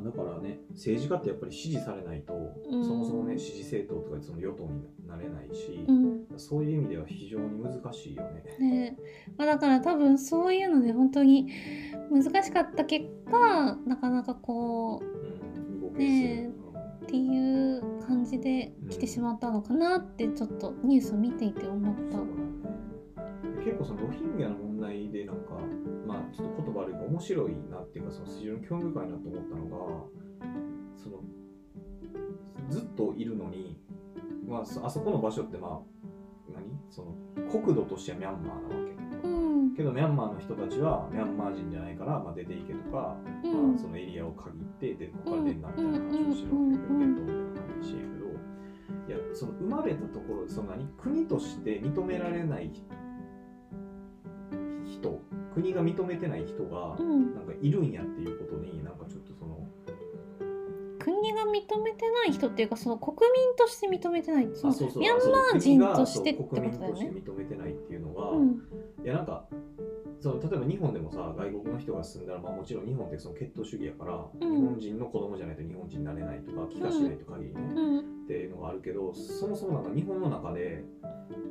[0.04, 2.34] だからね政治家ってやっぱり支持されないと、
[2.70, 2.84] うん。
[2.84, 6.26] そもそもね支持政党とかその与党になれないし、うん。
[6.36, 8.44] そういう意味では非常に難しいよね。
[8.58, 8.96] ね。
[9.36, 11.48] まあ、だから多分そういうので本当に
[12.10, 22.18] 難しかった結果なかなかこうん、動けず、ねうっていう感じで来てしまったのかなってちょっとニュースを見ていて思った。
[23.64, 25.58] 結構そのロヒンギャの問題でなんか
[26.06, 29.76] まあちょっと言葉悪いけど面白いなっていうかその非常に興味深いなと思ったのが
[30.96, 31.22] その
[32.70, 33.78] ずっといるのに、
[34.46, 35.80] まあ、そあそこの場所ってまあ
[36.52, 36.64] 何？
[36.90, 37.14] その
[37.50, 38.84] 国土としてはミャンマーなわ
[39.22, 39.28] け。
[39.28, 39.74] うん。
[39.74, 43.72] けどミャンマーの人たちはミャンマー人じゃないから、まあ、出ていけとか、うん。
[43.72, 50.86] まあ、そのエリアを限ってでここから出んなみたいな話をしてるわけだけどうん伝統みたいな感じしてるけどいやその生まれたところでその何？
[50.98, 52.82] 国として認められない人
[55.58, 57.34] 国が認めてない人がうん。
[57.34, 59.66] なんかいるんやっていうことになんかちょっとその
[60.98, 64.48] 国が認めてない人っていうかその国民として認めてない。
[64.54, 64.90] そのあそう。
[64.90, 65.02] そう。
[65.02, 66.78] ミャンマー人としてってことだよね。
[66.78, 68.62] として認めてないっていうのが、うん。
[69.04, 69.46] いやなんか
[70.20, 74.54] その例えば日本でもさ外国の人が住んだら、まあ、もちろん日本ってその血統主義やから、うん。
[74.54, 77.98] 日本人の子供じゃないと日本人になれないとか帰化しないと限りね、うん。
[78.00, 80.84] っていうのがあるけどそもそもなんか日本の中で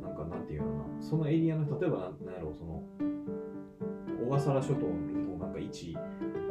[0.02, 2.84] なんかなんていうのかなそのエリアの例えばなんなんやろうその
[4.28, 6.00] 小笠原諸島のなんか一こ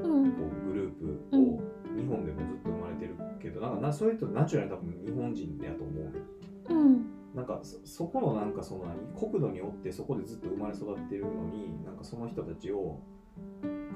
[0.05, 0.23] うん。
[0.25, 0.27] う
[0.67, 1.61] グループを
[1.97, 6.11] 日本でもずっと生まれてるけどなんかなそういう人ナチュラルに多分日本人やと思うね
[6.71, 7.07] うん。
[7.35, 8.97] なんかそそこのなんかその何
[9.31, 12.99] 国土におってそこでずっと生まれ育ってるのになんかその人たちを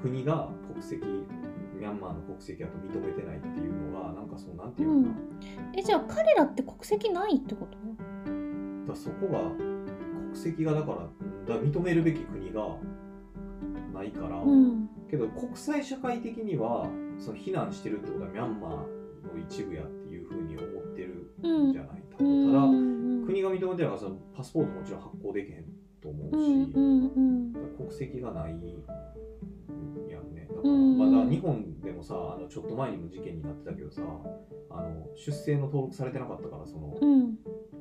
[0.03, 1.03] 国が国籍
[1.79, 5.15] ミャンマーの国籍だと認めてないっていうのがなんかそうなんていうのかな、
[5.75, 7.67] えじゃあ彼らって国籍ないってこ
[8.85, 8.91] と？
[8.93, 9.39] だそこが
[10.31, 12.77] 国籍がだからうんだから認めるべき国が
[14.01, 14.89] ないから、うん。
[15.09, 18.85] けど国際社会的にはその非難してるってことはミャンマーの
[19.47, 21.69] 一部やっていうふうに思ってるうん。
[21.69, 23.25] んじゃない、多う分ただ、ん。
[23.25, 25.65] 国が認めてるからそのパスポートもちろん発行できへん
[26.01, 28.51] と思うし、うんうんうん国籍がない
[30.09, 30.47] やんね。
[30.49, 34.01] だから,、うんまあだ日本でもさあのちょっと前にも事件になってたけどさ
[34.69, 37.37] あの出生の登録されてなかったからその、うん。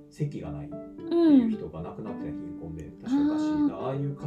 [0.08, 4.26] 籍がないってういうん人が亡くなってた貧困で確かだしあああいう方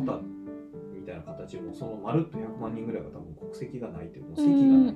[1.04, 4.96] みたいな形もそのまるっと100万人ぐらいが多分国籍がないっていうもううん籍がない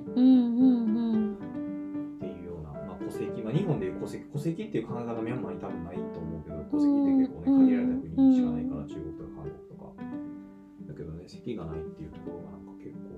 [2.16, 9.92] ていうような、まあ、戸籍、まあ、日本でいう戸籍戸籍っていう考え方ミャンマーに多分ないと思うけど戸籍って結構ね限られた国にしかないから中国とか韓国とか
[10.88, 13.12] だけどね籍がないっていうところがなんか結構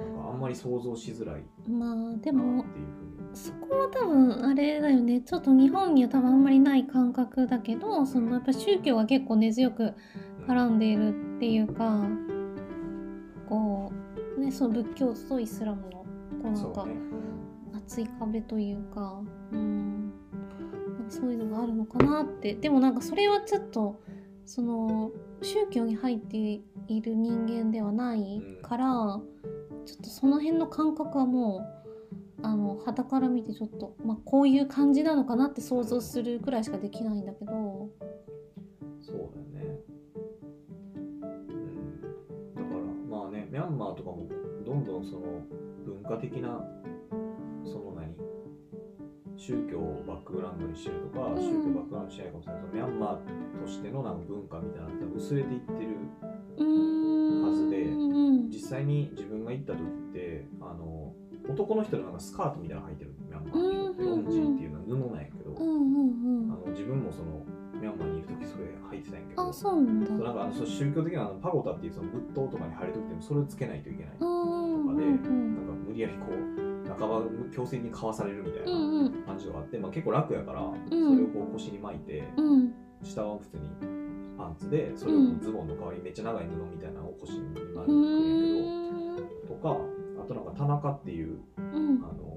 [0.00, 5.20] なんかあんまり想像しづらいうんまあでなもっていうふうにそこは多分あれだよね。
[5.20, 9.92] ちょっと日本には多分あんまりない感覚だけどそのやっぱ宗教が結構根強く
[10.46, 12.00] 絡んでいるっていうか
[13.48, 13.92] こ
[14.36, 16.06] うねその仏教とイスラムのこ
[16.44, 16.86] うなんか
[17.78, 20.12] 厚い壁というかうん
[20.98, 22.54] なんかそういうのがあるのかなって。
[22.54, 24.00] でもなんかそれはちょっと
[24.46, 25.10] その
[25.42, 31.66] 宗教に入っている人間ではないから、ちょっとその辺の感覚はも
[32.38, 37.90] うあの肌から見てちょっと、まあ、こういう感じなのかなって想像するくらいしかできないんだけど。
[39.00, 39.16] そう
[39.52, 39.92] だよね。
[43.52, 44.26] ミャンマーとかも
[44.64, 45.44] どんどんその
[45.84, 46.64] 文化的な、
[47.66, 48.16] その何
[49.36, 51.36] 宗教をバックグラウンドにしてるとか、うん。
[51.36, 56.00] 宗教をバックグラウンドにしてないかもしれないミャンマーとしてのなんか文化みたいなのって薄れていってる。
[57.44, 59.84] はずでうん実際に自分が行った時っ
[60.14, 61.12] て、あの、
[61.46, 67.44] 男の人のなんかスカートみたいなの履いてるミャンマーの人って、ロンジーっていうのは布なんやけど、あの自分もその
[67.82, 68.64] ミャンマーにいる時それ
[68.96, 70.06] 履いてたんやけど、あそうなんだ。
[70.06, 74.14] そうなんかあの宗教的なあのパゴタっていうその仏塔とかに入るときでもそれをつけないといけない。
[74.20, 75.66] うなんんうん。
[75.66, 79.12] か無理やりこう半ば強制にかわされるみたいうんうなん。
[79.24, 80.74] 感じがあって、まあ、結構楽やから、ん。
[80.88, 82.72] それをこう腰に巻いてうん。
[83.02, 83.62] 下は普通に
[84.38, 87.40] パンツでそれをズボンの代わりにめっちゃ長い布みたいなのを腰に
[87.74, 89.76] 巻くうんやけどとか
[90.22, 92.02] あとなんか田中っていううん。
[92.02, 92.31] あの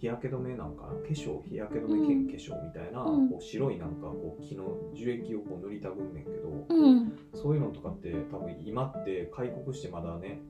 [0.00, 0.88] 日焼け止めなんかな？
[0.94, 3.28] 化粧日焼け止め兼化粧みたいな、うん。
[3.28, 7.12] こう白いなんかこう木の樹液をこう塗りたぐんねんけど、うん。
[7.34, 10.40] そういうのとかって多分今って開国してまだね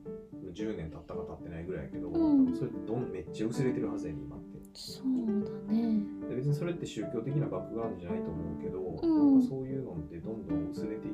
[0.53, 2.55] 10年経ったか経ってないぐらいやけど、うん。
[2.55, 4.61] それどんめっちゃ薄れてるはずやね今って。
[4.73, 5.05] そう
[5.43, 5.99] だね。
[6.29, 9.33] で別にそれって宗教的なバックグラウンドじゃないと思うけど、うん。
[9.33, 11.13] なんかそういうのってどんどん薄れていっ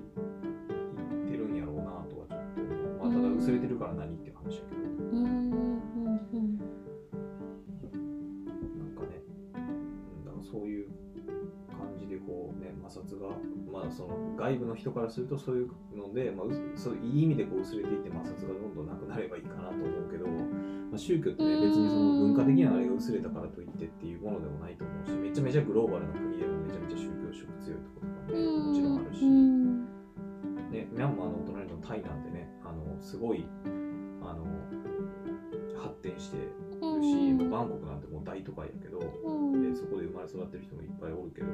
[1.32, 2.40] てるんやろうなとはちょっ
[3.00, 5.50] とまあ、ただ薄れてるから何って話やけど、うんうん
[6.34, 6.60] なん
[10.52, 10.88] そういう
[11.70, 13.36] 感じでこうね、摩擦が、
[13.72, 28.68] まあその外部の人からするとそういうので、まあ、うそういい意味でこう薄れていって摩擦がどんどんなくなればいいかなと思うけど、まあ、宗教ってね、別にその文化的なあれが薄れたからといってっていうものでもないと思うし、めちゃめちゃグローバルな国でもめちゃめちゃ宗教色強いところとかね、うん。
[28.72, 29.86] もちろんあるし、うん
[30.72, 33.46] ね、ミャンマーのお隣のタイなんてね、あのすごい
[34.22, 34.46] あの
[35.82, 36.38] 発展して
[36.98, 39.74] るし、もうバンコクなんてもう大都会やけど、うん。
[39.74, 41.48] でそこで生まれ育ってる人もいっぱいおるけど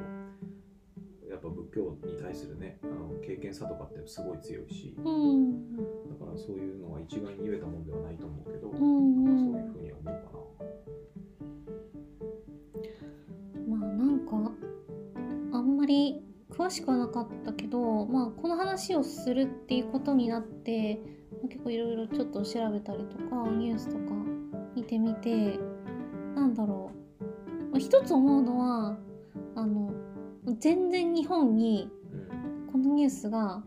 [1.28, 5.76] やっぱ仏教に対するねあの経験さとかってすごい強いしうん。
[5.76, 5.82] だ
[6.18, 9.24] からそういうのは一概に言えたもんではないと思うけど、うん。
[9.26, 10.34] うんそういうふうには思うか
[13.68, 14.52] まあなんか
[15.56, 21.00] あんまり詳しくはなかったけど、まあ、この話をするっていうことになって
[21.32, 24.23] まあ結構いろいろちょっと調べたりとかニュースとか
[24.74, 25.58] 見てみて
[26.34, 27.24] なんだろう、
[27.70, 28.96] まあ、一つ思うのは
[29.54, 29.92] あの
[30.58, 31.90] 全然日本に
[32.70, 33.62] このニュースが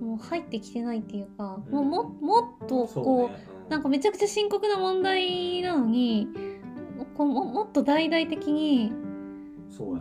[0.00, 1.72] もう入ってきてないっていうか、うん。
[1.72, 6.28] もうももっとこうね、うなんかめちゃくちゃ深刻な問題なのに
[7.16, 8.92] こうももっと大々的に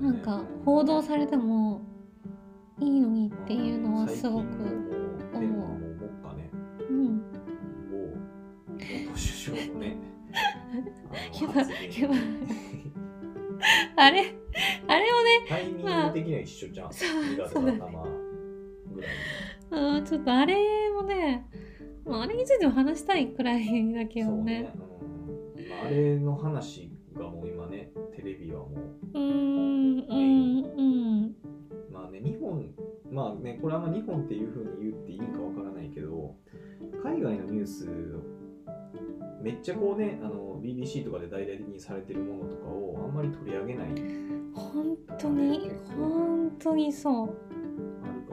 [0.02, 1.82] なんか報道されても
[2.80, 4.46] いいのにっていうのはすごく、
[5.34, 5.80] 思う。
[6.94, 9.98] ん、もう元首相のね
[11.12, 12.20] あやばいの発言やばい
[13.96, 14.36] あれ
[14.88, 18.04] あれをねタイミング的には一緒じゃん、そう2月そうだねの頭
[18.94, 19.12] ぐらい
[19.72, 20.56] うんちょっとあれ
[20.94, 21.46] もね
[22.06, 24.62] まああれについても話したいくらいだけどそうね。
[24.62, 24.74] ね、
[25.58, 25.70] うん。
[25.70, 28.70] まあ、あれの話がもう今ねテレビはも
[29.14, 31.26] うーんうんうん。
[31.26, 31.36] う
[31.92, 32.74] まあね日本
[33.12, 36.36] まあねこれあんま日本っていうふうに言っていいんかわからないけど
[37.04, 37.86] 海外のニュース
[39.42, 43.88] めっちゃこうねあの BBC とかで大々的にされてるものとかをあんまり取り上げない。
[43.92, 44.02] ある
[44.54, 45.72] 本当に？
[45.98, 47.28] 本当にそう。
[47.28, 47.34] か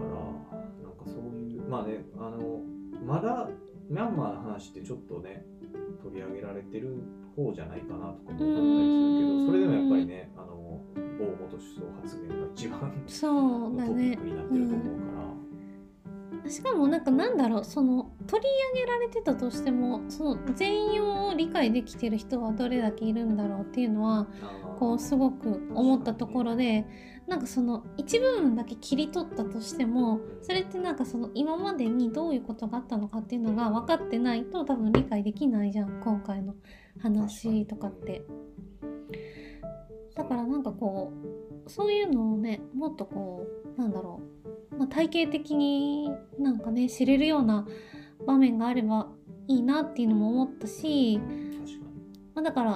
[0.03, 2.61] らなんかそういうまあねあの
[3.05, 3.49] まだ
[3.89, 5.45] ミャンマーの話ってちょっとね
[6.03, 7.03] 取り上げられてる
[7.37, 10.81] 方じゃないかなとかも思ったりするけどそれでもやっぱりねあの
[11.19, 15.16] 某元首相発言が一番そうだトピッねクになってると思うから、
[16.49, 24.27] しかもなんかなんだろうその取り上げられてたとしてもその全容を理解できてる人はどれだけいるんだろうっていうのは
[24.79, 26.87] こうすごく思ったところで
[27.27, 36.55] なんかその一部分だけ切り取ったとしてもそれってなんかその今までにどういうことがあったのかっていうのが分かってないと多分理解できないじゃん今回の
[37.01, 38.23] 話とかって。
[40.17, 41.13] だからなんかこ
[41.67, 44.23] うそういうのをねもっとこうなんだろ
[44.73, 47.67] う、まあ、体系的になんかね知れるような
[48.27, 49.09] 場面があれば
[49.47, 51.21] いいなっていうのも思ったし、
[52.35, 52.71] まあ、だから、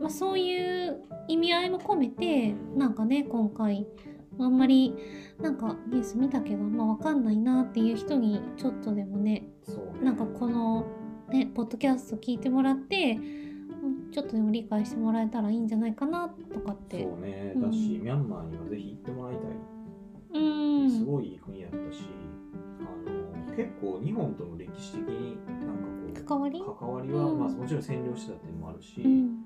[0.00, 3.86] まあ、そういう意味合いも込めてなんかね今回
[4.40, 4.94] あんまり
[5.40, 9.46] なんかニュース見たけど、まあ、わかんないなっていう人にちょっとでもね
[10.02, 10.86] なんかこの
[11.30, 13.44] ねポッドキャスト聞いてもらってうん
[14.14, 17.02] ちょっとでも理解してもらえたらいいんじゃないかなとかって。
[17.02, 17.52] そうね。
[17.56, 17.62] うん。
[17.62, 20.90] だし、ミャンマーにはぜひ行ってもらいたい、うん。
[20.90, 22.04] すごいいい国だったし
[22.78, 25.82] あの結構日本との歴史的になんか
[26.22, 26.60] こ関わり？
[26.60, 27.40] う関わりは、うん。
[27.40, 29.42] まあ、もちろん占領してたっていうのもあるし、うん。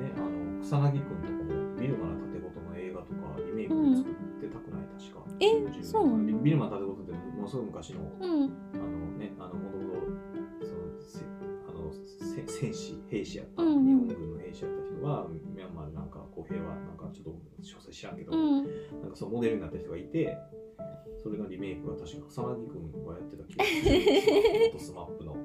[0.00, 5.20] ね、あの草薙君とかもビルマの盾事の映画とかリメイクで作ってたくない、確か。
[5.40, 6.24] え10年そうなの？
[6.24, 8.48] ビビルマの竪琴ってものすごい昔のうん。
[8.72, 10.80] あのねあのもともとその
[12.60, 13.68] 戦士兵士やった、うん。
[13.68, 17.30] うん日本軍の兵士やった人がミャンマーでなんかこう平和なんかちょっと
[17.62, 18.64] 詳細知らんけど、うん。
[19.00, 20.36] なんかそのモデルになった人がいて、
[21.22, 23.70] それのリメイクが確か草薙君がやってた気がす
[24.74, 24.80] る。
[24.80, 25.36] SMAP の。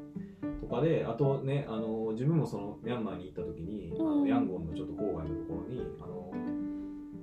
[0.59, 4.19] とかで、あとね、あの自分もそのミャンマーに行った時に、あうん。
[4.21, 6.31] のヤンゴンのちょっと郊外のところに、あの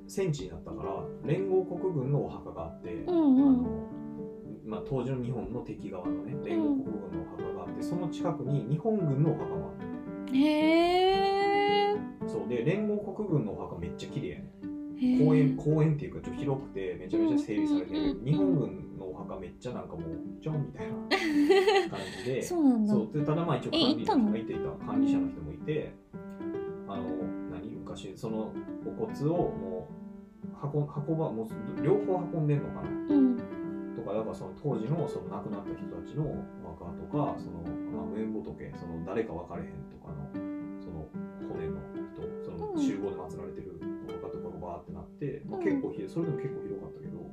[0.06, 3.42] 戦地になったから、連合国軍のお墓があって、うんうん。
[3.42, 3.88] あの
[4.64, 9.91] まあ、当時の日本の敵側のね、連合国軍のお墓があって、その近くに日本軍のお墓もあって、
[10.32, 12.48] へえそう。
[12.48, 14.52] で、連合国軍のお墓めっちゃ綺麗やね。
[15.18, 18.20] 公園公園っていうかちょっと広くてめちゃめちゃ整備されてる。
[18.24, 20.02] 日本軍のお墓めっちゃなんかもう
[20.40, 20.92] ジョンみたいな
[21.90, 22.42] 感じで。
[22.42, 22.92] そうなんだ。
[22.94, 23.08] そう。
[23.12, 25.92] でただまあ一応え管理行ったのがいていた管理者の人もいて
[26.88, 27.04] あの
[27.50, 28.52] 何昔その
[28.86, 29.88] お骨をも
[30.44, 33.16] う運運ばもう両方運んでんのかな。
[33.16, 33.61] うん
[34.02, 37.62] とかだからその当時のその亡くなった人たちのお墓とかその、
[37.94, 40.26] まあ、無縁仏その誰か分かれへんとかの
[40.82, 41.06] その
[41.46, 41.78] 骨の
[42.10, 42.82] 人そのうん。
[42.82, 43.12] 集合
[45.22, 47.30] て、まあ、うん結構ひそれでも結構広かったけど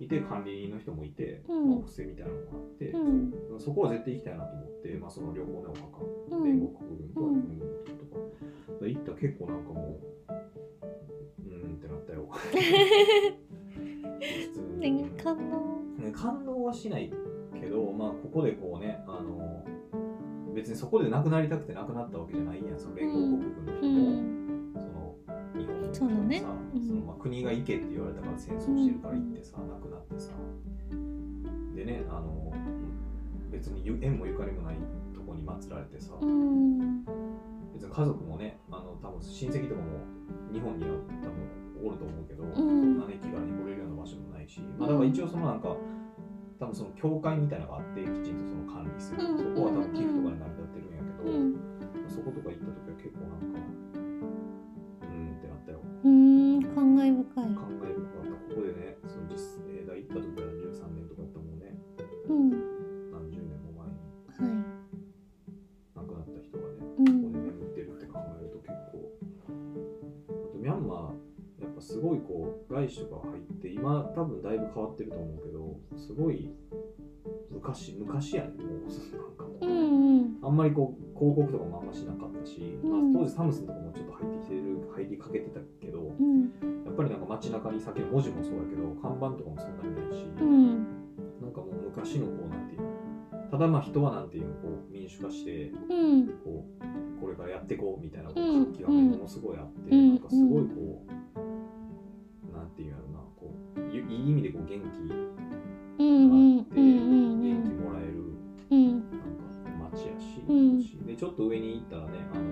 [0.00, 1.68] いて管理人の人もいて、うん。
[1.70, 3.60] まあ、お布施みたいなのがあって、うん。
[3.60, 7.60] そこは絶対行きたいなと思って、まあ、その両方のお墓うん煉獄国軍と日本軍
[7.98, 8.04] と
[8.80, 12.26] か、行ったら結構なんかもううーんってなったよ
[14.78, 17.12] ね感動ね感動はしない
[17.60, 19.64] けど、まあ、ここでこうねあの
[20.54, 24.72] 別にそこで亡くなりたくて亡くなったわけじゃないやんその連合国軍のう人も、ん。
[24.74, 25.16] その
[25.56, 26.40] 日本の人そうだね。
[26.40, 30.32] そのまあ国が行けって言われたから戦争してるから行ってさ、亡くなってさ。
[31.74, 32.52] でねあの
[33.50, 34.76] 別にゆ縁もゆかりもない
[35.14, 37.04] とこに祀られてさ、うん。
[37.72, 39.88] 別に家族もねあの多分親戚とかも
[40.52, 40.90] 日本には
[41.22, 42.54] 多分おると思うけど、ん。
[42.54, 45.76] そんなね気軽に来れるような場所もないし、まあ、だから一応そのなんか
[46.58, 49.38] 多分その教会みたいなのがあってきちんとその管理する、うん。
[49.38, 51.58] そこは多分寄付とかに成り立ってるんやけど、うん。
[52.08, 55.80] そことか行った時は結構なんかうーんってなったよ。
[56.04, 57.54] うん感慨深い。
[57.54, 58.36] 感慨深かった。
[58.54, 60.41] ここでねその実例題行った時
[71.82, 76.50] すごいこう外資とか入って今多分だいぶ変わってると思うけどすごい
[77.50, 80.38] 昔昔やねもうなんかもう、うんうん。
[80.42, 83.12] あんまりこう広告とかもあんましなかったし、うん。
[83.12, 86.42] まあ、当時サムスンとかもちょっと入ってきてる入りかけてたけどうん。
[86.86, 90.72] やっぱりなんか街中にさっきの文字もそうだけど看板とかもそんなにないし、うん。
[91.40, 92.92] なんかもう昔のこうなんていうの
[93.50, 96.28] ただまあ人はなんていうのこう民主化してうん。
[96.44, 101.11] こうこれからやっていこうみたいな活気がものすごいあって、うんなんかすごいこう、
[104.08, 108.32] いい意味でこう元気があって、元気もらえる
[108.70, 109.10] なんか
[109.92, 112.42] 街やし、うんでちょっと上に行ったらねあの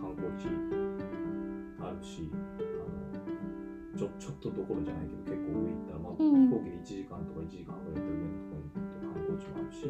[0.00, 0.46] 観光地
[1.80, 2.36] あるしあ
[3.96, 9.84] のちょちょっとどころじゃないけど結構上行ったら、まあ飛行機で1時間とか1時間ぐらい行った上のところに行くと観光地もあるし、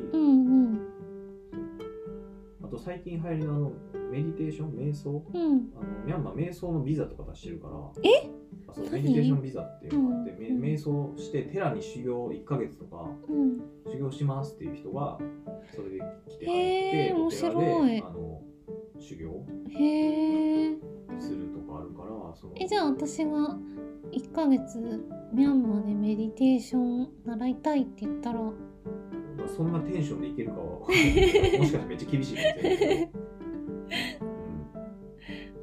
[2.63, 3.73] あと最近流行りのあの
[4.11, 8.29] メディテーション瞑想うんあのミャンマー瞑想のビザとか出してるからえあ
[8.75, 10.63] そうメ何ディテーションビザっていうのがあって、めうん。
[10.63, 13.61] 瞑想して寺に修行1ヶ月とかうん。
[13.91, 15.19] 修行しますっていう人が
[15.75, 17.91] それで来て入って面白い。
[17.91, 18.43] であの
[18.99, 20.77] 修行へえ
[21.19, 23.57] するとかあるからそのえじゃあ私が
[24.13, 24.79] 1ヶ月
[25.33, 28.53] ミャンマーでメディテーション習いたいって言ったらま
[29.45, 33.11] あそんなテンションでいけるかは もしかしたらめっちゃ厳しいかもしれない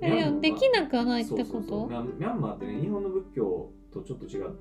[0.01, 1.87] えできなくはないってこと？
[1.87, 4.53] ミャンマーってね日本の仏教とちょっと違う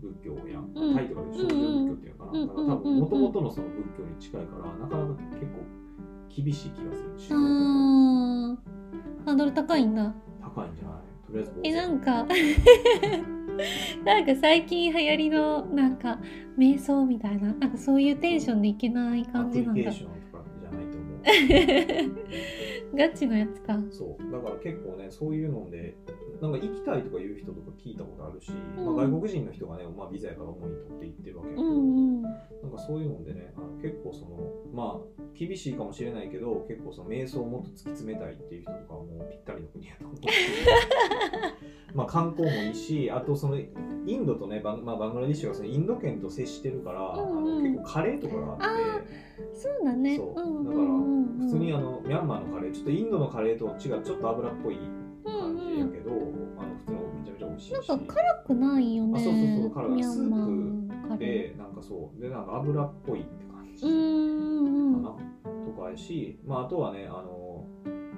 [0.00, 5.64] 仏教やん、うんタイとかで少女仏教っていうのかな、うんだから多分もともとのその仏教に近いからなかなか結構
[6.28, 12.26] 厳しい気がする修行とかあーハードル高いんだ高いんじゃないとりあえずえなんか
[14.04, 16.18] なんか最近流行りのなんか
[16.58, 21.06] 瞑想みたいななんかそういうテンションでいけないア感じなんだプリケーションとかじゃないと思
[22.10, 22.14] う
[22.94, 23.78] ガチのやつか。
[23.90, 24.32] そう。
[24.32, 25.96] だから結構ねそういうので
[26.40, 28.84] なんか行きたいとかいう人とか聞いたことあるし、うん。
[28.84, 32.22] まあ、外国人の人がね、まあ、ビザやから主に取って行ってるわけやけうど、んうん。
[32.22, 32.28] な
[32.68, 34.38] んかそういうのでねあの結構その
[34.72, 40.22] まあ厳しいかもしれないけど結構その瞑想をもっと突き詰めたいっていう人とかはもうぴったりの国やと思うし
[41.94, 47.38] まあ観光もいいしあとそのインドとねバン,、まあ、バングラディッシュがそのインド圏と接してるから、うんうん。
[47.38, 49.24] あの結構カレーとかがあって。
[49.54, 50.16] そうだね。
[50.16, 50.40] そう。
[50.40, 51.46] うんだからうんうん。
[51.46, 54.78] 普通にあのミャンマーのカレーちょっとインドのカレーと違うちょっと油っぽい
[55.24, 57.88] 感じやけど、あの普通のめちゃめちゃ美味しいし。
[57.88, 59.96] なんか辛くないよねあそうそうそう辛くない。
[59.96, 63.86] ミャンマーのカレでなんかそうでなんか油っぽいって感じ。
[63.86, 65.02] ーうんうん。
[65.02, 65.16] かな、
[65.66, 67.66] とかやし、まあ、あとはねあの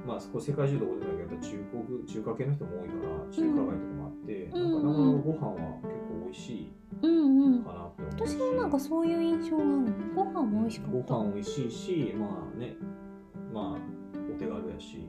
[0.07, 4.63] まあそこ世界中どこでもやけど中国中華系の人も多いから中華街とかもあって、うん。
[4.63, 8.35] なんかなかなかご飯は結構美味しいうんうんかなって思うし。
[8.35, 9.71] 私もなんかそういう印象がある。
[10.15, 11.15] ご飯も美味しかった。
[11.15, 12.77] ご飯美味しいしまあね
[13.53, 13.96] まあお
[14.39, 15.09] 手軽やし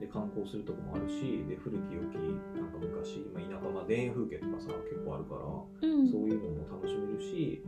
[0.00, 2.14] で観光するとこもあるしで古き良き
[2.54, 6.08] なんか昔、まあ、田舎まあ田園風景とかさ結構あるから、うん。
[6.08, 7.64] そういうのも楽しめるし、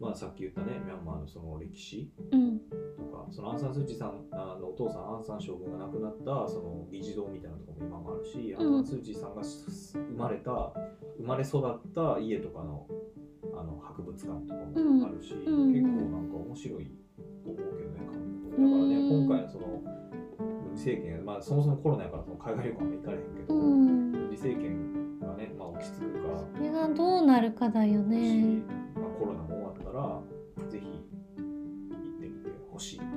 [0.00, 2.58] まあ、さっき言ったねミャンマーのその歴史うん。
[2.96, 8.76] とかそのアンサン・スー・チーさんあのお父さんアンサン将軍が亡くなったその議事堂みたいなところも今もあるし、うん。
[8.78, 10.72] アンサン・スー・チーさんがす生まれた
[11.18, 12.86] 生まれ育った家とかの
[13.52, 15.54] あの博物館とかもあるし、うん。
[15.54, 15.72] うん。
[15.72, 16.90] 結構なんか面白い
[17.44, 18.14] と思うけどね観
[18.50, 19.26] 光だからね、うん。
[19.26, 19.73] 今回のその
[20.84, 24.12] 政権、まあ、そもそもコロナやからその海外旅行も行かれへんけど、うん。
[24.12, 28.62] 軍事政権がね、まあ、落ち着くかそれがどうなるかだよし、ね
[28.94, 33.00] まあ、コロナも終わったらぜひ行ってみてほしい。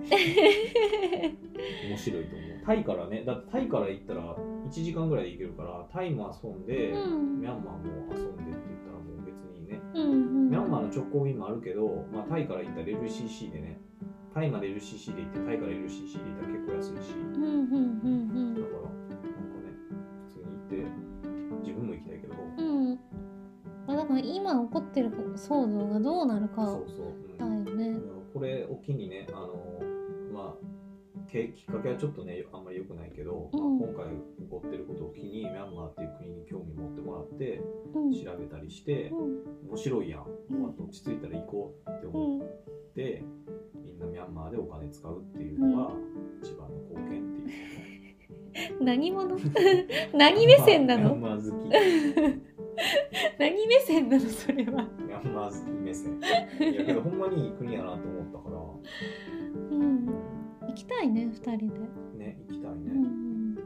[1.89, 2.49] 面白いと思う。
[2.65, 7.41] タイからねだってタイから行ったら1時間ぐらいで行けるからタイも遊んで、うん。
[7.41, 9.81] ミャンマーも遊んでって言ったらもう別にね。
[9.93, 10.49] うんうん。
[10.49, 13.79] ミャンマーの直行便もあるけど、まあ、タイから行ったら LCC でね
[14.37, 17.15] タイまで LCC で行ってタイから LCC で行ったら結構安いし。
[17.17, 19.73] うんうんうんだからなんかね
[20.27, 20.75] 普通に行って
[21.65, 22.91] 自分も行きたいけど、うん。
[22.91, 22.99] うん
[23.87, 27.07] まあだから今起こってる騒動がどうなるかそうそう、
[27.39, 27.65] うん。
[27.65, 27.99] だよね。
[28.31, 29.81] これを機にねあの
[30.31, 30.67] まあ
[31.31, 33.79] けきっかけはちょっとねあんまり良くないけど、うん。
[33.79, 37.61] まあ、今回起こってることを機にミャンマーっていう国に興味持ってもらって
[37.93, 38.11] うん。
[38.11, 39.67] 調べたりしてうん。
[39.69, 40.21] 面白いやん、
[40.79, 42.93] 落ち着いたら行こうってう思っん。
[42.95, 43.23] て、
[43.83, 45.91] みんなミャンマーでお金使うっていうのが
[46.41, 47.47] 一番の貢献っていう。
[48.83, 49.35] 何者？
[50.13, 51.15] 何目線なの？
[51.15, 51.69] ミャンマー好き。
[51.69, 52.41] ミ
[53.39, 54.23] 何目線なの？
[54.23, 54.87] それは。
[55.23, 56.19] ャンマー好き目線。
[56.71, 58.57] いやけどほんまにいい国やなと思ったから、
[59.71, 60.07] うん
[60.67, 61.79] 行きたいね二人で。
[62.17, 62.91] ね、行きたいね。
[62.93, 63.57] うん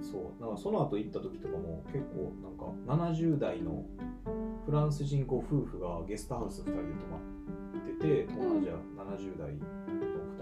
[0.00, 0.40] そう。
[0.40, 3.84] だからその後行った時とかも結構なんか70代の
[4.64, 7.20] フランス人こう夫婦がゲストハウス2人で泊まっ
[7.98, 9.64] てて、東南アジア70代の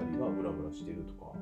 [0.05, 1.33] 2人がブラブラしてるとか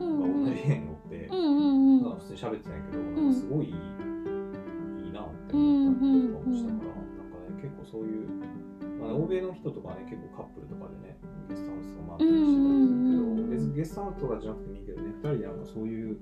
[0.00, 0.44] うんがうん。
[0.44, 1.60] 同じ部屋におって、うんう
[2.00, 8.28] んなんか普通に喋ってたんやけど、なんかすごいいい,、いいなって思ったりとかもしたから、なんかね、結構そういう、
[9.00, 11.16] まあ、欧米の人とかね、結構カップルとかでね、
[11.48, 12.85] ゲストハウスを回ったりしてたり
[13.76, 16.16] ゲストハウスとかじゃなくてもいいけどね、2人でなんかそういう、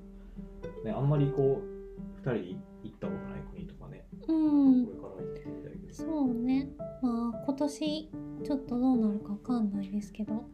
[0.84, 4.86] ね、あんまりこう、2人で行ったことない国とかね、うん。
[4.86, 6.68] これから行ってみたいけど、そうね。
[7.00, 8.10] まあ今年
[8.42, 10.44] ちょっとどうなるかわかんないですけど。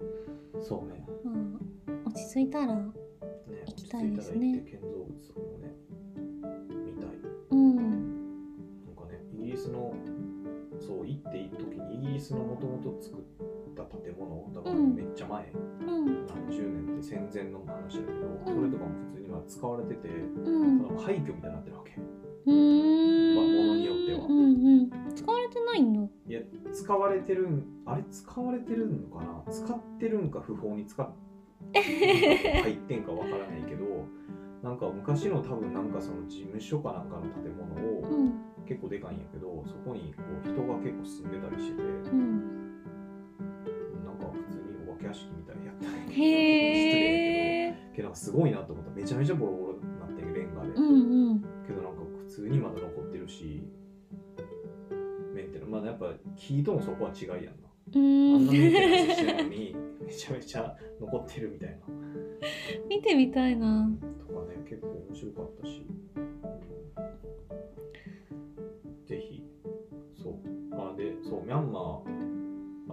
[0.61, 2.93] そうね、まあ落ち着いたらね
[3.67, 4.61] 行きたいですね。
[4.61, 5.75] 落ち着いたら行って建造物とかもね、
[6.85, 7.09] 見たい。
[7.51, 7.77] うん。
[7.77, 9.95] なんかね、イギリスの、
[10.81, 13.21] そう、行っていい時に、イギリスのもともと作っ
[13.77, 14.95] た建物、だからうん。
[14.95, 16.27] めっちゃ前、うん。
[16.27, 20.81] 何十年って戦前の話だけど、うんそれとかも普通にまあ使われてて、うん。
[20.81, 21.93] ただ廃墟みたいになってるわけ。
[22.47, 23.33] うー。
[23.33, 24.27] んまあ物によっては。
[24.27, 24.91] うんうん。
[25.15, 26.01] 使われてないんだ。
[26.29, 26.41] いや、
[26.73, 29.53] 使われてるん、あれ使われてるのかな？
[29.53, 31.07] 使ってるんか不法に使っ
[31.73, 31.81] て
[32.63, 33.85] 入ってんかわからないけど、
[34.63, 38.35] なんか昔の多分なんかその事務所かなんかの建物を、うん。
[38.67, 42.39] 結構でかいんやけどそこにこう人が結構住んでたりしてて、うん。
[44.05, 46.27] なんか普通にお化け屋敷みたいにやったりへ
[46.69, 48.91] え失礼やけどけどすごいなと思った。
[48.93, 51.41] めちゃめちゃボロボロになってるレンガで、うんうん。
[51.67, 53.63] けどなんか普通にまだ残ってるし
[55.35, 61.77] メンテナまだやっぱ木ともそこは違いやんな、うあんなメンテナンんスしてるのにめちゃめちゃ残ってるみたいな。
[62.89, 63.91] 見てみたいな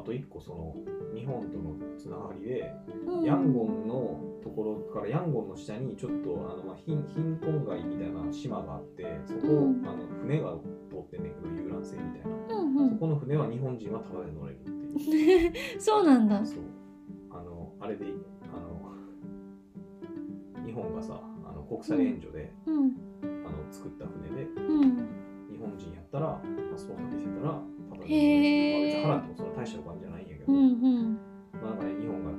[0.08, 0.74] と一個その
[1.14, 2.74] 日本とのつながりで、
[3.06, 3.24] うん。
[3.24, 9.86] ヤンゴンのところからヤンゴンの下にちょっとあの、まあ、貧貧困街みたいな島があってそこ、うん。
[9.86, 10.54] あの船が
[10.90, 12.90] 通ってんねんけど遊覧船みたいな、うんうん。
[12.92, 15.52] そこの船は日本人はタダで乗れるっていう。
[15.78, 16.46] そうなんだ。
[16.46, 16.64] そう。
[17.30, 18.06] あのあれで
[18.54, 18.94] あの
[20.66, 22.96] 日本がさあの国際援助で、うん。
[23.46, 24.96] あの作った船でうん。
[25.52, 26.42] 日本人やったら
[26.72, 27.62] パスポート見せたら
[27.98, 29.08] タダで乗れる、へー。
[29.08, 31.20] まあ、別に払ってもそれは大したお金じゃないんやけど、うんうん。
[31.54, 32.38] まあ、なんかね日本がね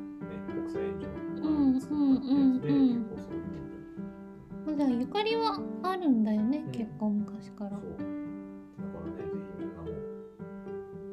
[0.49, 6.71] 国際援助うんの作ったってやつで、うんうんうん結構そういうのじゃあゆかりはあるんだよね、うん。
[6.71, 7.71] 結構昔から。
[7.71, 7.81] そう。
[7.81, 9.89] だからねぜひみんなも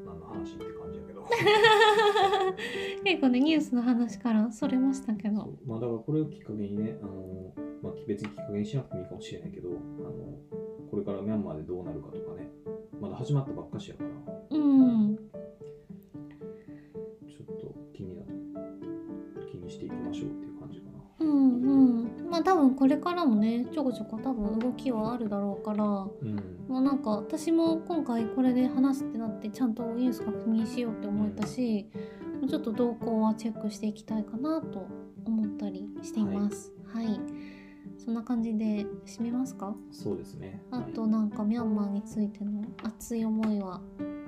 [0.06, 1.26] 何の話って感じやけど。
[3.04, 5.54] 結構ねニュースの話からそれましたけど。
[5.66, 9.74] まあだからこれをきっかけにねあの、まあ、別にきっかけにしなくてもいいかもしれないけどあ
[10.04, 10.38] の
[10.92, 12.45] これからミャンマーでどうなるかとかね
[13.06, 14.10] まだ始まったばっかしやから。
[14.50, 15.16] うん。
[15.16, 18.24] ちょっと気にな
[19.52, 20.94] 気にしていきましょうっていう感じかな。
[21.20, 22.30] うんうん。
[22.32, 25.86] まあ多分これからもねちょこちょこ多分動きはあるだろうから。
[25.86, 26.66] うん。
[26.68, 31.88] まあなんか私も今回これで話すってなってちゃんとニュース確認しようって思えたし、
[32.50, 34.88] ちょっと動向はチェックしていきたいかなと
[35.26, 36.74] 思ったりしています。
[36.88, 37.20] はい、
[38.06, 39.76] そんな感じで締めますか？
[39.92, 40.62] そうですね。
[40.72, 43.82] あとなんかミャンマーについての熱い思いは？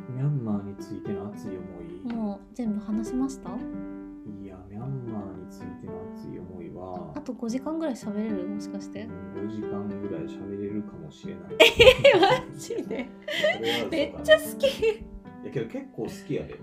[0.09, 2.15] ミャンマーについての熱い思い。
[2.15, 3.49] もう全部話しました？
[3.51, 7.13] いやミャンマーについての熱い思いは。
[7.15, 8.47] あと5時間ぐらい喋れる？
[8.47, 9.05] もしかして。
[9.35, 11.43] 5時間ぐらい喋れるかもしれない。
[12.51, 13.07] マジで？
[13.91, 14.65] めっちゃ好き。
[14.65, 16.59] いやけど結構好きやで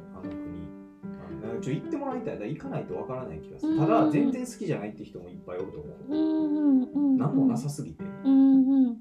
[1.64, 2.38] ちょ行ってもらいたい。
[2.38, 3.78] だ行かないとわからない気がする。
[3.78, 5.96] ただうん全然好きじゃないって人もいっぱいおると思う。
[6.08, 8.04] うんうんうん何もなさすぎて。
[8.24, 8.98] うんうん。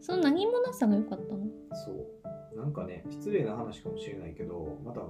[0.00, 1.46] その何もなさが良かったの？
[1.72, 2.56] そう。
[2.56, 5.00] なんかね失礼な話かもしれないけどまた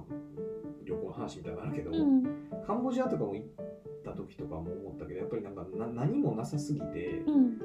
[0.83, 2.23] 旅行の話みたいになるけど、うん。
[2.67, 3.63] カンボジアとかも行った
[4.03, 7.59] た時とかも思ったけどやっぱりなんかな何もなさすぎて、うん。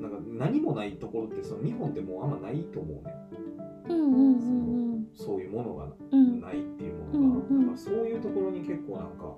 [0.00, 3.14] なんか何もないところってその日本ってもうあんまないと思うね
[5.14, 9.36] そういうものがないっていうものが、うんうんだからそういうところに結構なんか、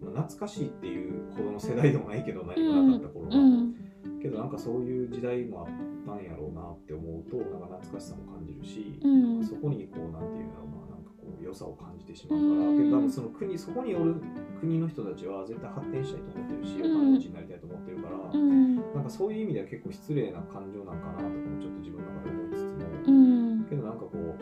[0.00, 3.74] まあ懐かしいっていうほどの世代でもないけど何もなかった頃は、うん
[4.20, 5.66] けどなんかそういう時代もあっ
[6.06, 9.44] たんやろうなって思うとなんか懐かしさも感じるし、うん。
[9.44, 12.78] そこにこうなんていうんだろうななんかこう良さを感じてしまうから、うん。
[12.78, 14.16] けど多分その国そこにおる
[14.60, 18.76] 国の人たちは絶対発展したいと思ってるし、うんお金持ちになりたいと思ってるから、うん。
[18.76, 21.77] なんかそういう意味では結構失礼な感情なんかなとかもちょっと
[23.08, 23.64] うん。
[23.64, 24.36] けどなんかこう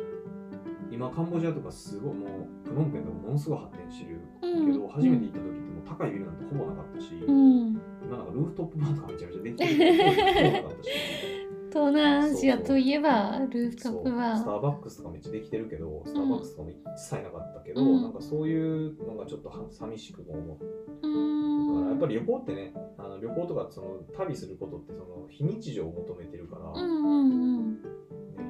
[0.90, 2.28] 今カンボジアとかすごいもう
[2.64, 7.80] プノンペンとかものすごい発展してるけど、初めて行った時ってもう高いビルなんてほぼなかったし、うん。
[8.04, 10.90] 今なんかルーフトップバーとかめちゃめちゃできてるほぼなかったし。
[11.68, 14.36] 東南アジアといえばルーフトップそうは。
[14.36, 18.02] スターバックスとかめっちゃできてるけど、スターバックスとかも一切なかったけど、うん。
[18.02, 20.58] なんかそういうのがちょっとは寂しくも思
[21.02, 27.72] ううんから、やっぱり旅行ってね、あの旅行とかその旅することってその非日常を求めてるから、うんうんうん。
[27.74, 27.80] ね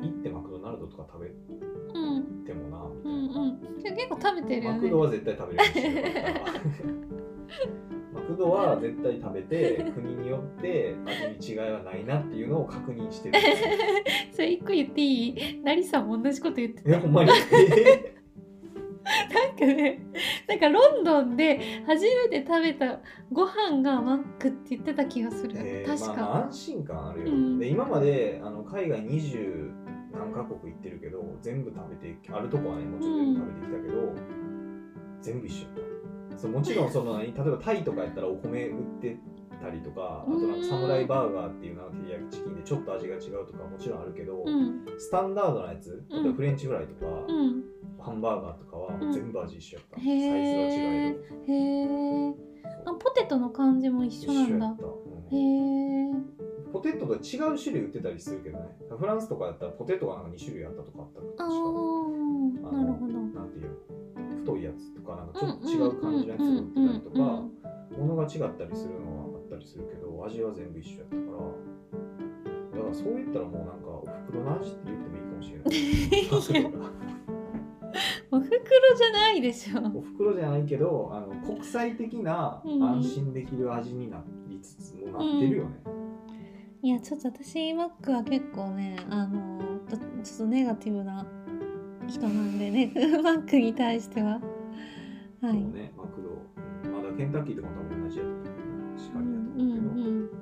[0.07, 3.15] 行ってマクドナルドとか食べうんてもな、みたな。
[3.15, 3.81] んうん。
[3.83, 4.79] じゃあ結構食べてるよね。
[4.79, 6.35] マクドは絶対食べれるしよかったら
[8.15, 10.95] マクドは絶対食べて国によって
[11.39, 13.39] 味に違いはないなっていうのを確認してる。
[13.39, 13.69] んですよ
[14.33, 15.61] それ一個言っていい？
[15.63, 16.91] ナリさんも同じこと言ってた。
[16.91, 17.31] えほんまに。
[17.31, 17.37] な
[19.53, 20.01] んかね
[20.49, 22.99] なんかロンドンで初めて食べた
[23.31, 27.59] ご飯がマックって言ってた気がする、えー確か、まあまあ安心感あるよ、うん。
[27.61, 29.71] で今まであの海外20
[30.17, 34.15] 何カ国行ってるけど全部食べてあるとこはねもちろん全部食べてきたけど、
[35.23, 35.75] 全部一緒やっ
[36.33, 39.17] たそうもちろんその何例えばタイとかやったらお米売って
[39.61, 44.85] たりとかあとなんかサムライバーガーっていうのは照り焼きチキンでちょっと味が違うとかもちろんあるけど、うん。
[44.99, 47.65] スタンダードなやつ例えばフレンチフライとか、うん。
[47.99, 49.13] ハンバーガーとかはうん。
[49.13, 50.75] 全部味一緒やった、へサイズが違
[51.49, 51.55] えへ
[52.29, 52.35] え
[52.85, 54.59] あポテトの感じも一緒なんだ。
[54.59, 55.35] 一緒やった、うん。
[55.35, 55.39] へ
[56.11, 56.36] え
[56.77, 58.67] ポテトと違う種類売ってたりするけどね。
[58.99, 67.17] フランスとかだったらポテトがなんか2種類あったとかあったあ確かーなるほどなんていうの太いやつとかなんかちょっと違う感じのやつが売ってたりとか、
[67.97, 71.39] 物が違ったりするのはあったりするけど、味は全部一緒やったから、
[72.77, 75.23] だからそう言ったらもうなんかお袋の味って言ってもいい
[76.29, 76.73] かもしれない。
[78.31, 85.81] お袋じゃないでしょお袋じゃないけど、あの国際的なうん安心できる味になりつつもなってるよね。
[86.87, 89.59] いやちょっと私マックは結構ねあの
[89.91, 91.27] どちょっとネガティブな
[92.07, 92.93] 人なんでね
[93.25, 94.41] マックに対しては。
[95.41, 95.55] はい。
[95.55, 98.45] ね、マクド、うんまだケンタッキーとかも多分同じやと思う。
[98.97, 100.39] しかりだとうん思うけど、うんだか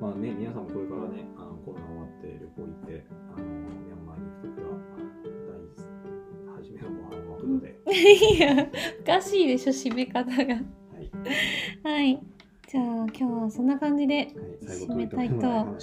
[0.00, 3.06] ら、まあね、皆さんもこれからね、あのコロナ終わって旅行行って、
[3.36, 4.70] あのミャンマーに行くときは、
[6.50, 7.78] 大初めのご飯はマクドで、
[8.34, 8.66] いや
[9.00, 10.34] おかしいでしょ締め方が。
[10.34, 11.10] はい、
[11.84, 12.41] はい
[12.72, 14.28] じゃあ今日はそんな感じで
[14.62, 15.76] 締めたいと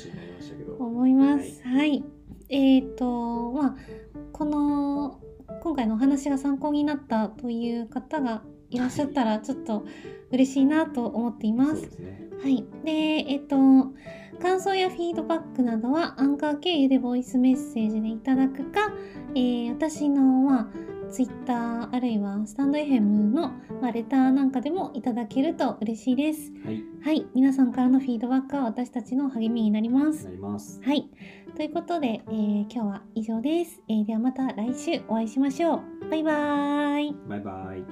[0.80, 1.62] 思います。
[1.64, 2.04] はい。
[2.50, 3.76] えっ、とまあ
[4.34, 5.22] この
[5.62, 9.86] 今回のお話が参考になったという方がいらっしゃったらちょっと
[10.32, 11.92] 嬉しいなと思っています。
[12.42, 12.66] はい。
[12.84, 12.92] で、
[13.34, 13.58] えっ、と
[14.42, 18.92] 感想やフィードバックなどはアンカー経由でボイスメッセージでいただくか、
[19.36, 23.00] えー私のまあツイッターあるいはスタンド FM
[23.34, 23.52] の、
[23.82, 26.52] まあ、レターなんかでもいただけると嬉しいです。
[26.64, 27.26] はい、はい。
[27.34, 30.32] 皆さんからのフィードバックは私たちの励みになりますな。
[30.32, 30.80] ります。
[30.84, 31.10] はい。
[31.56, 33.82] ということで、えー今日は以上です。
[33.88, 36.10] えーではまた来週お会いしましょう。
[36.10, 37.16] バイバーイ。
[37.28, 37.84] バイバイ。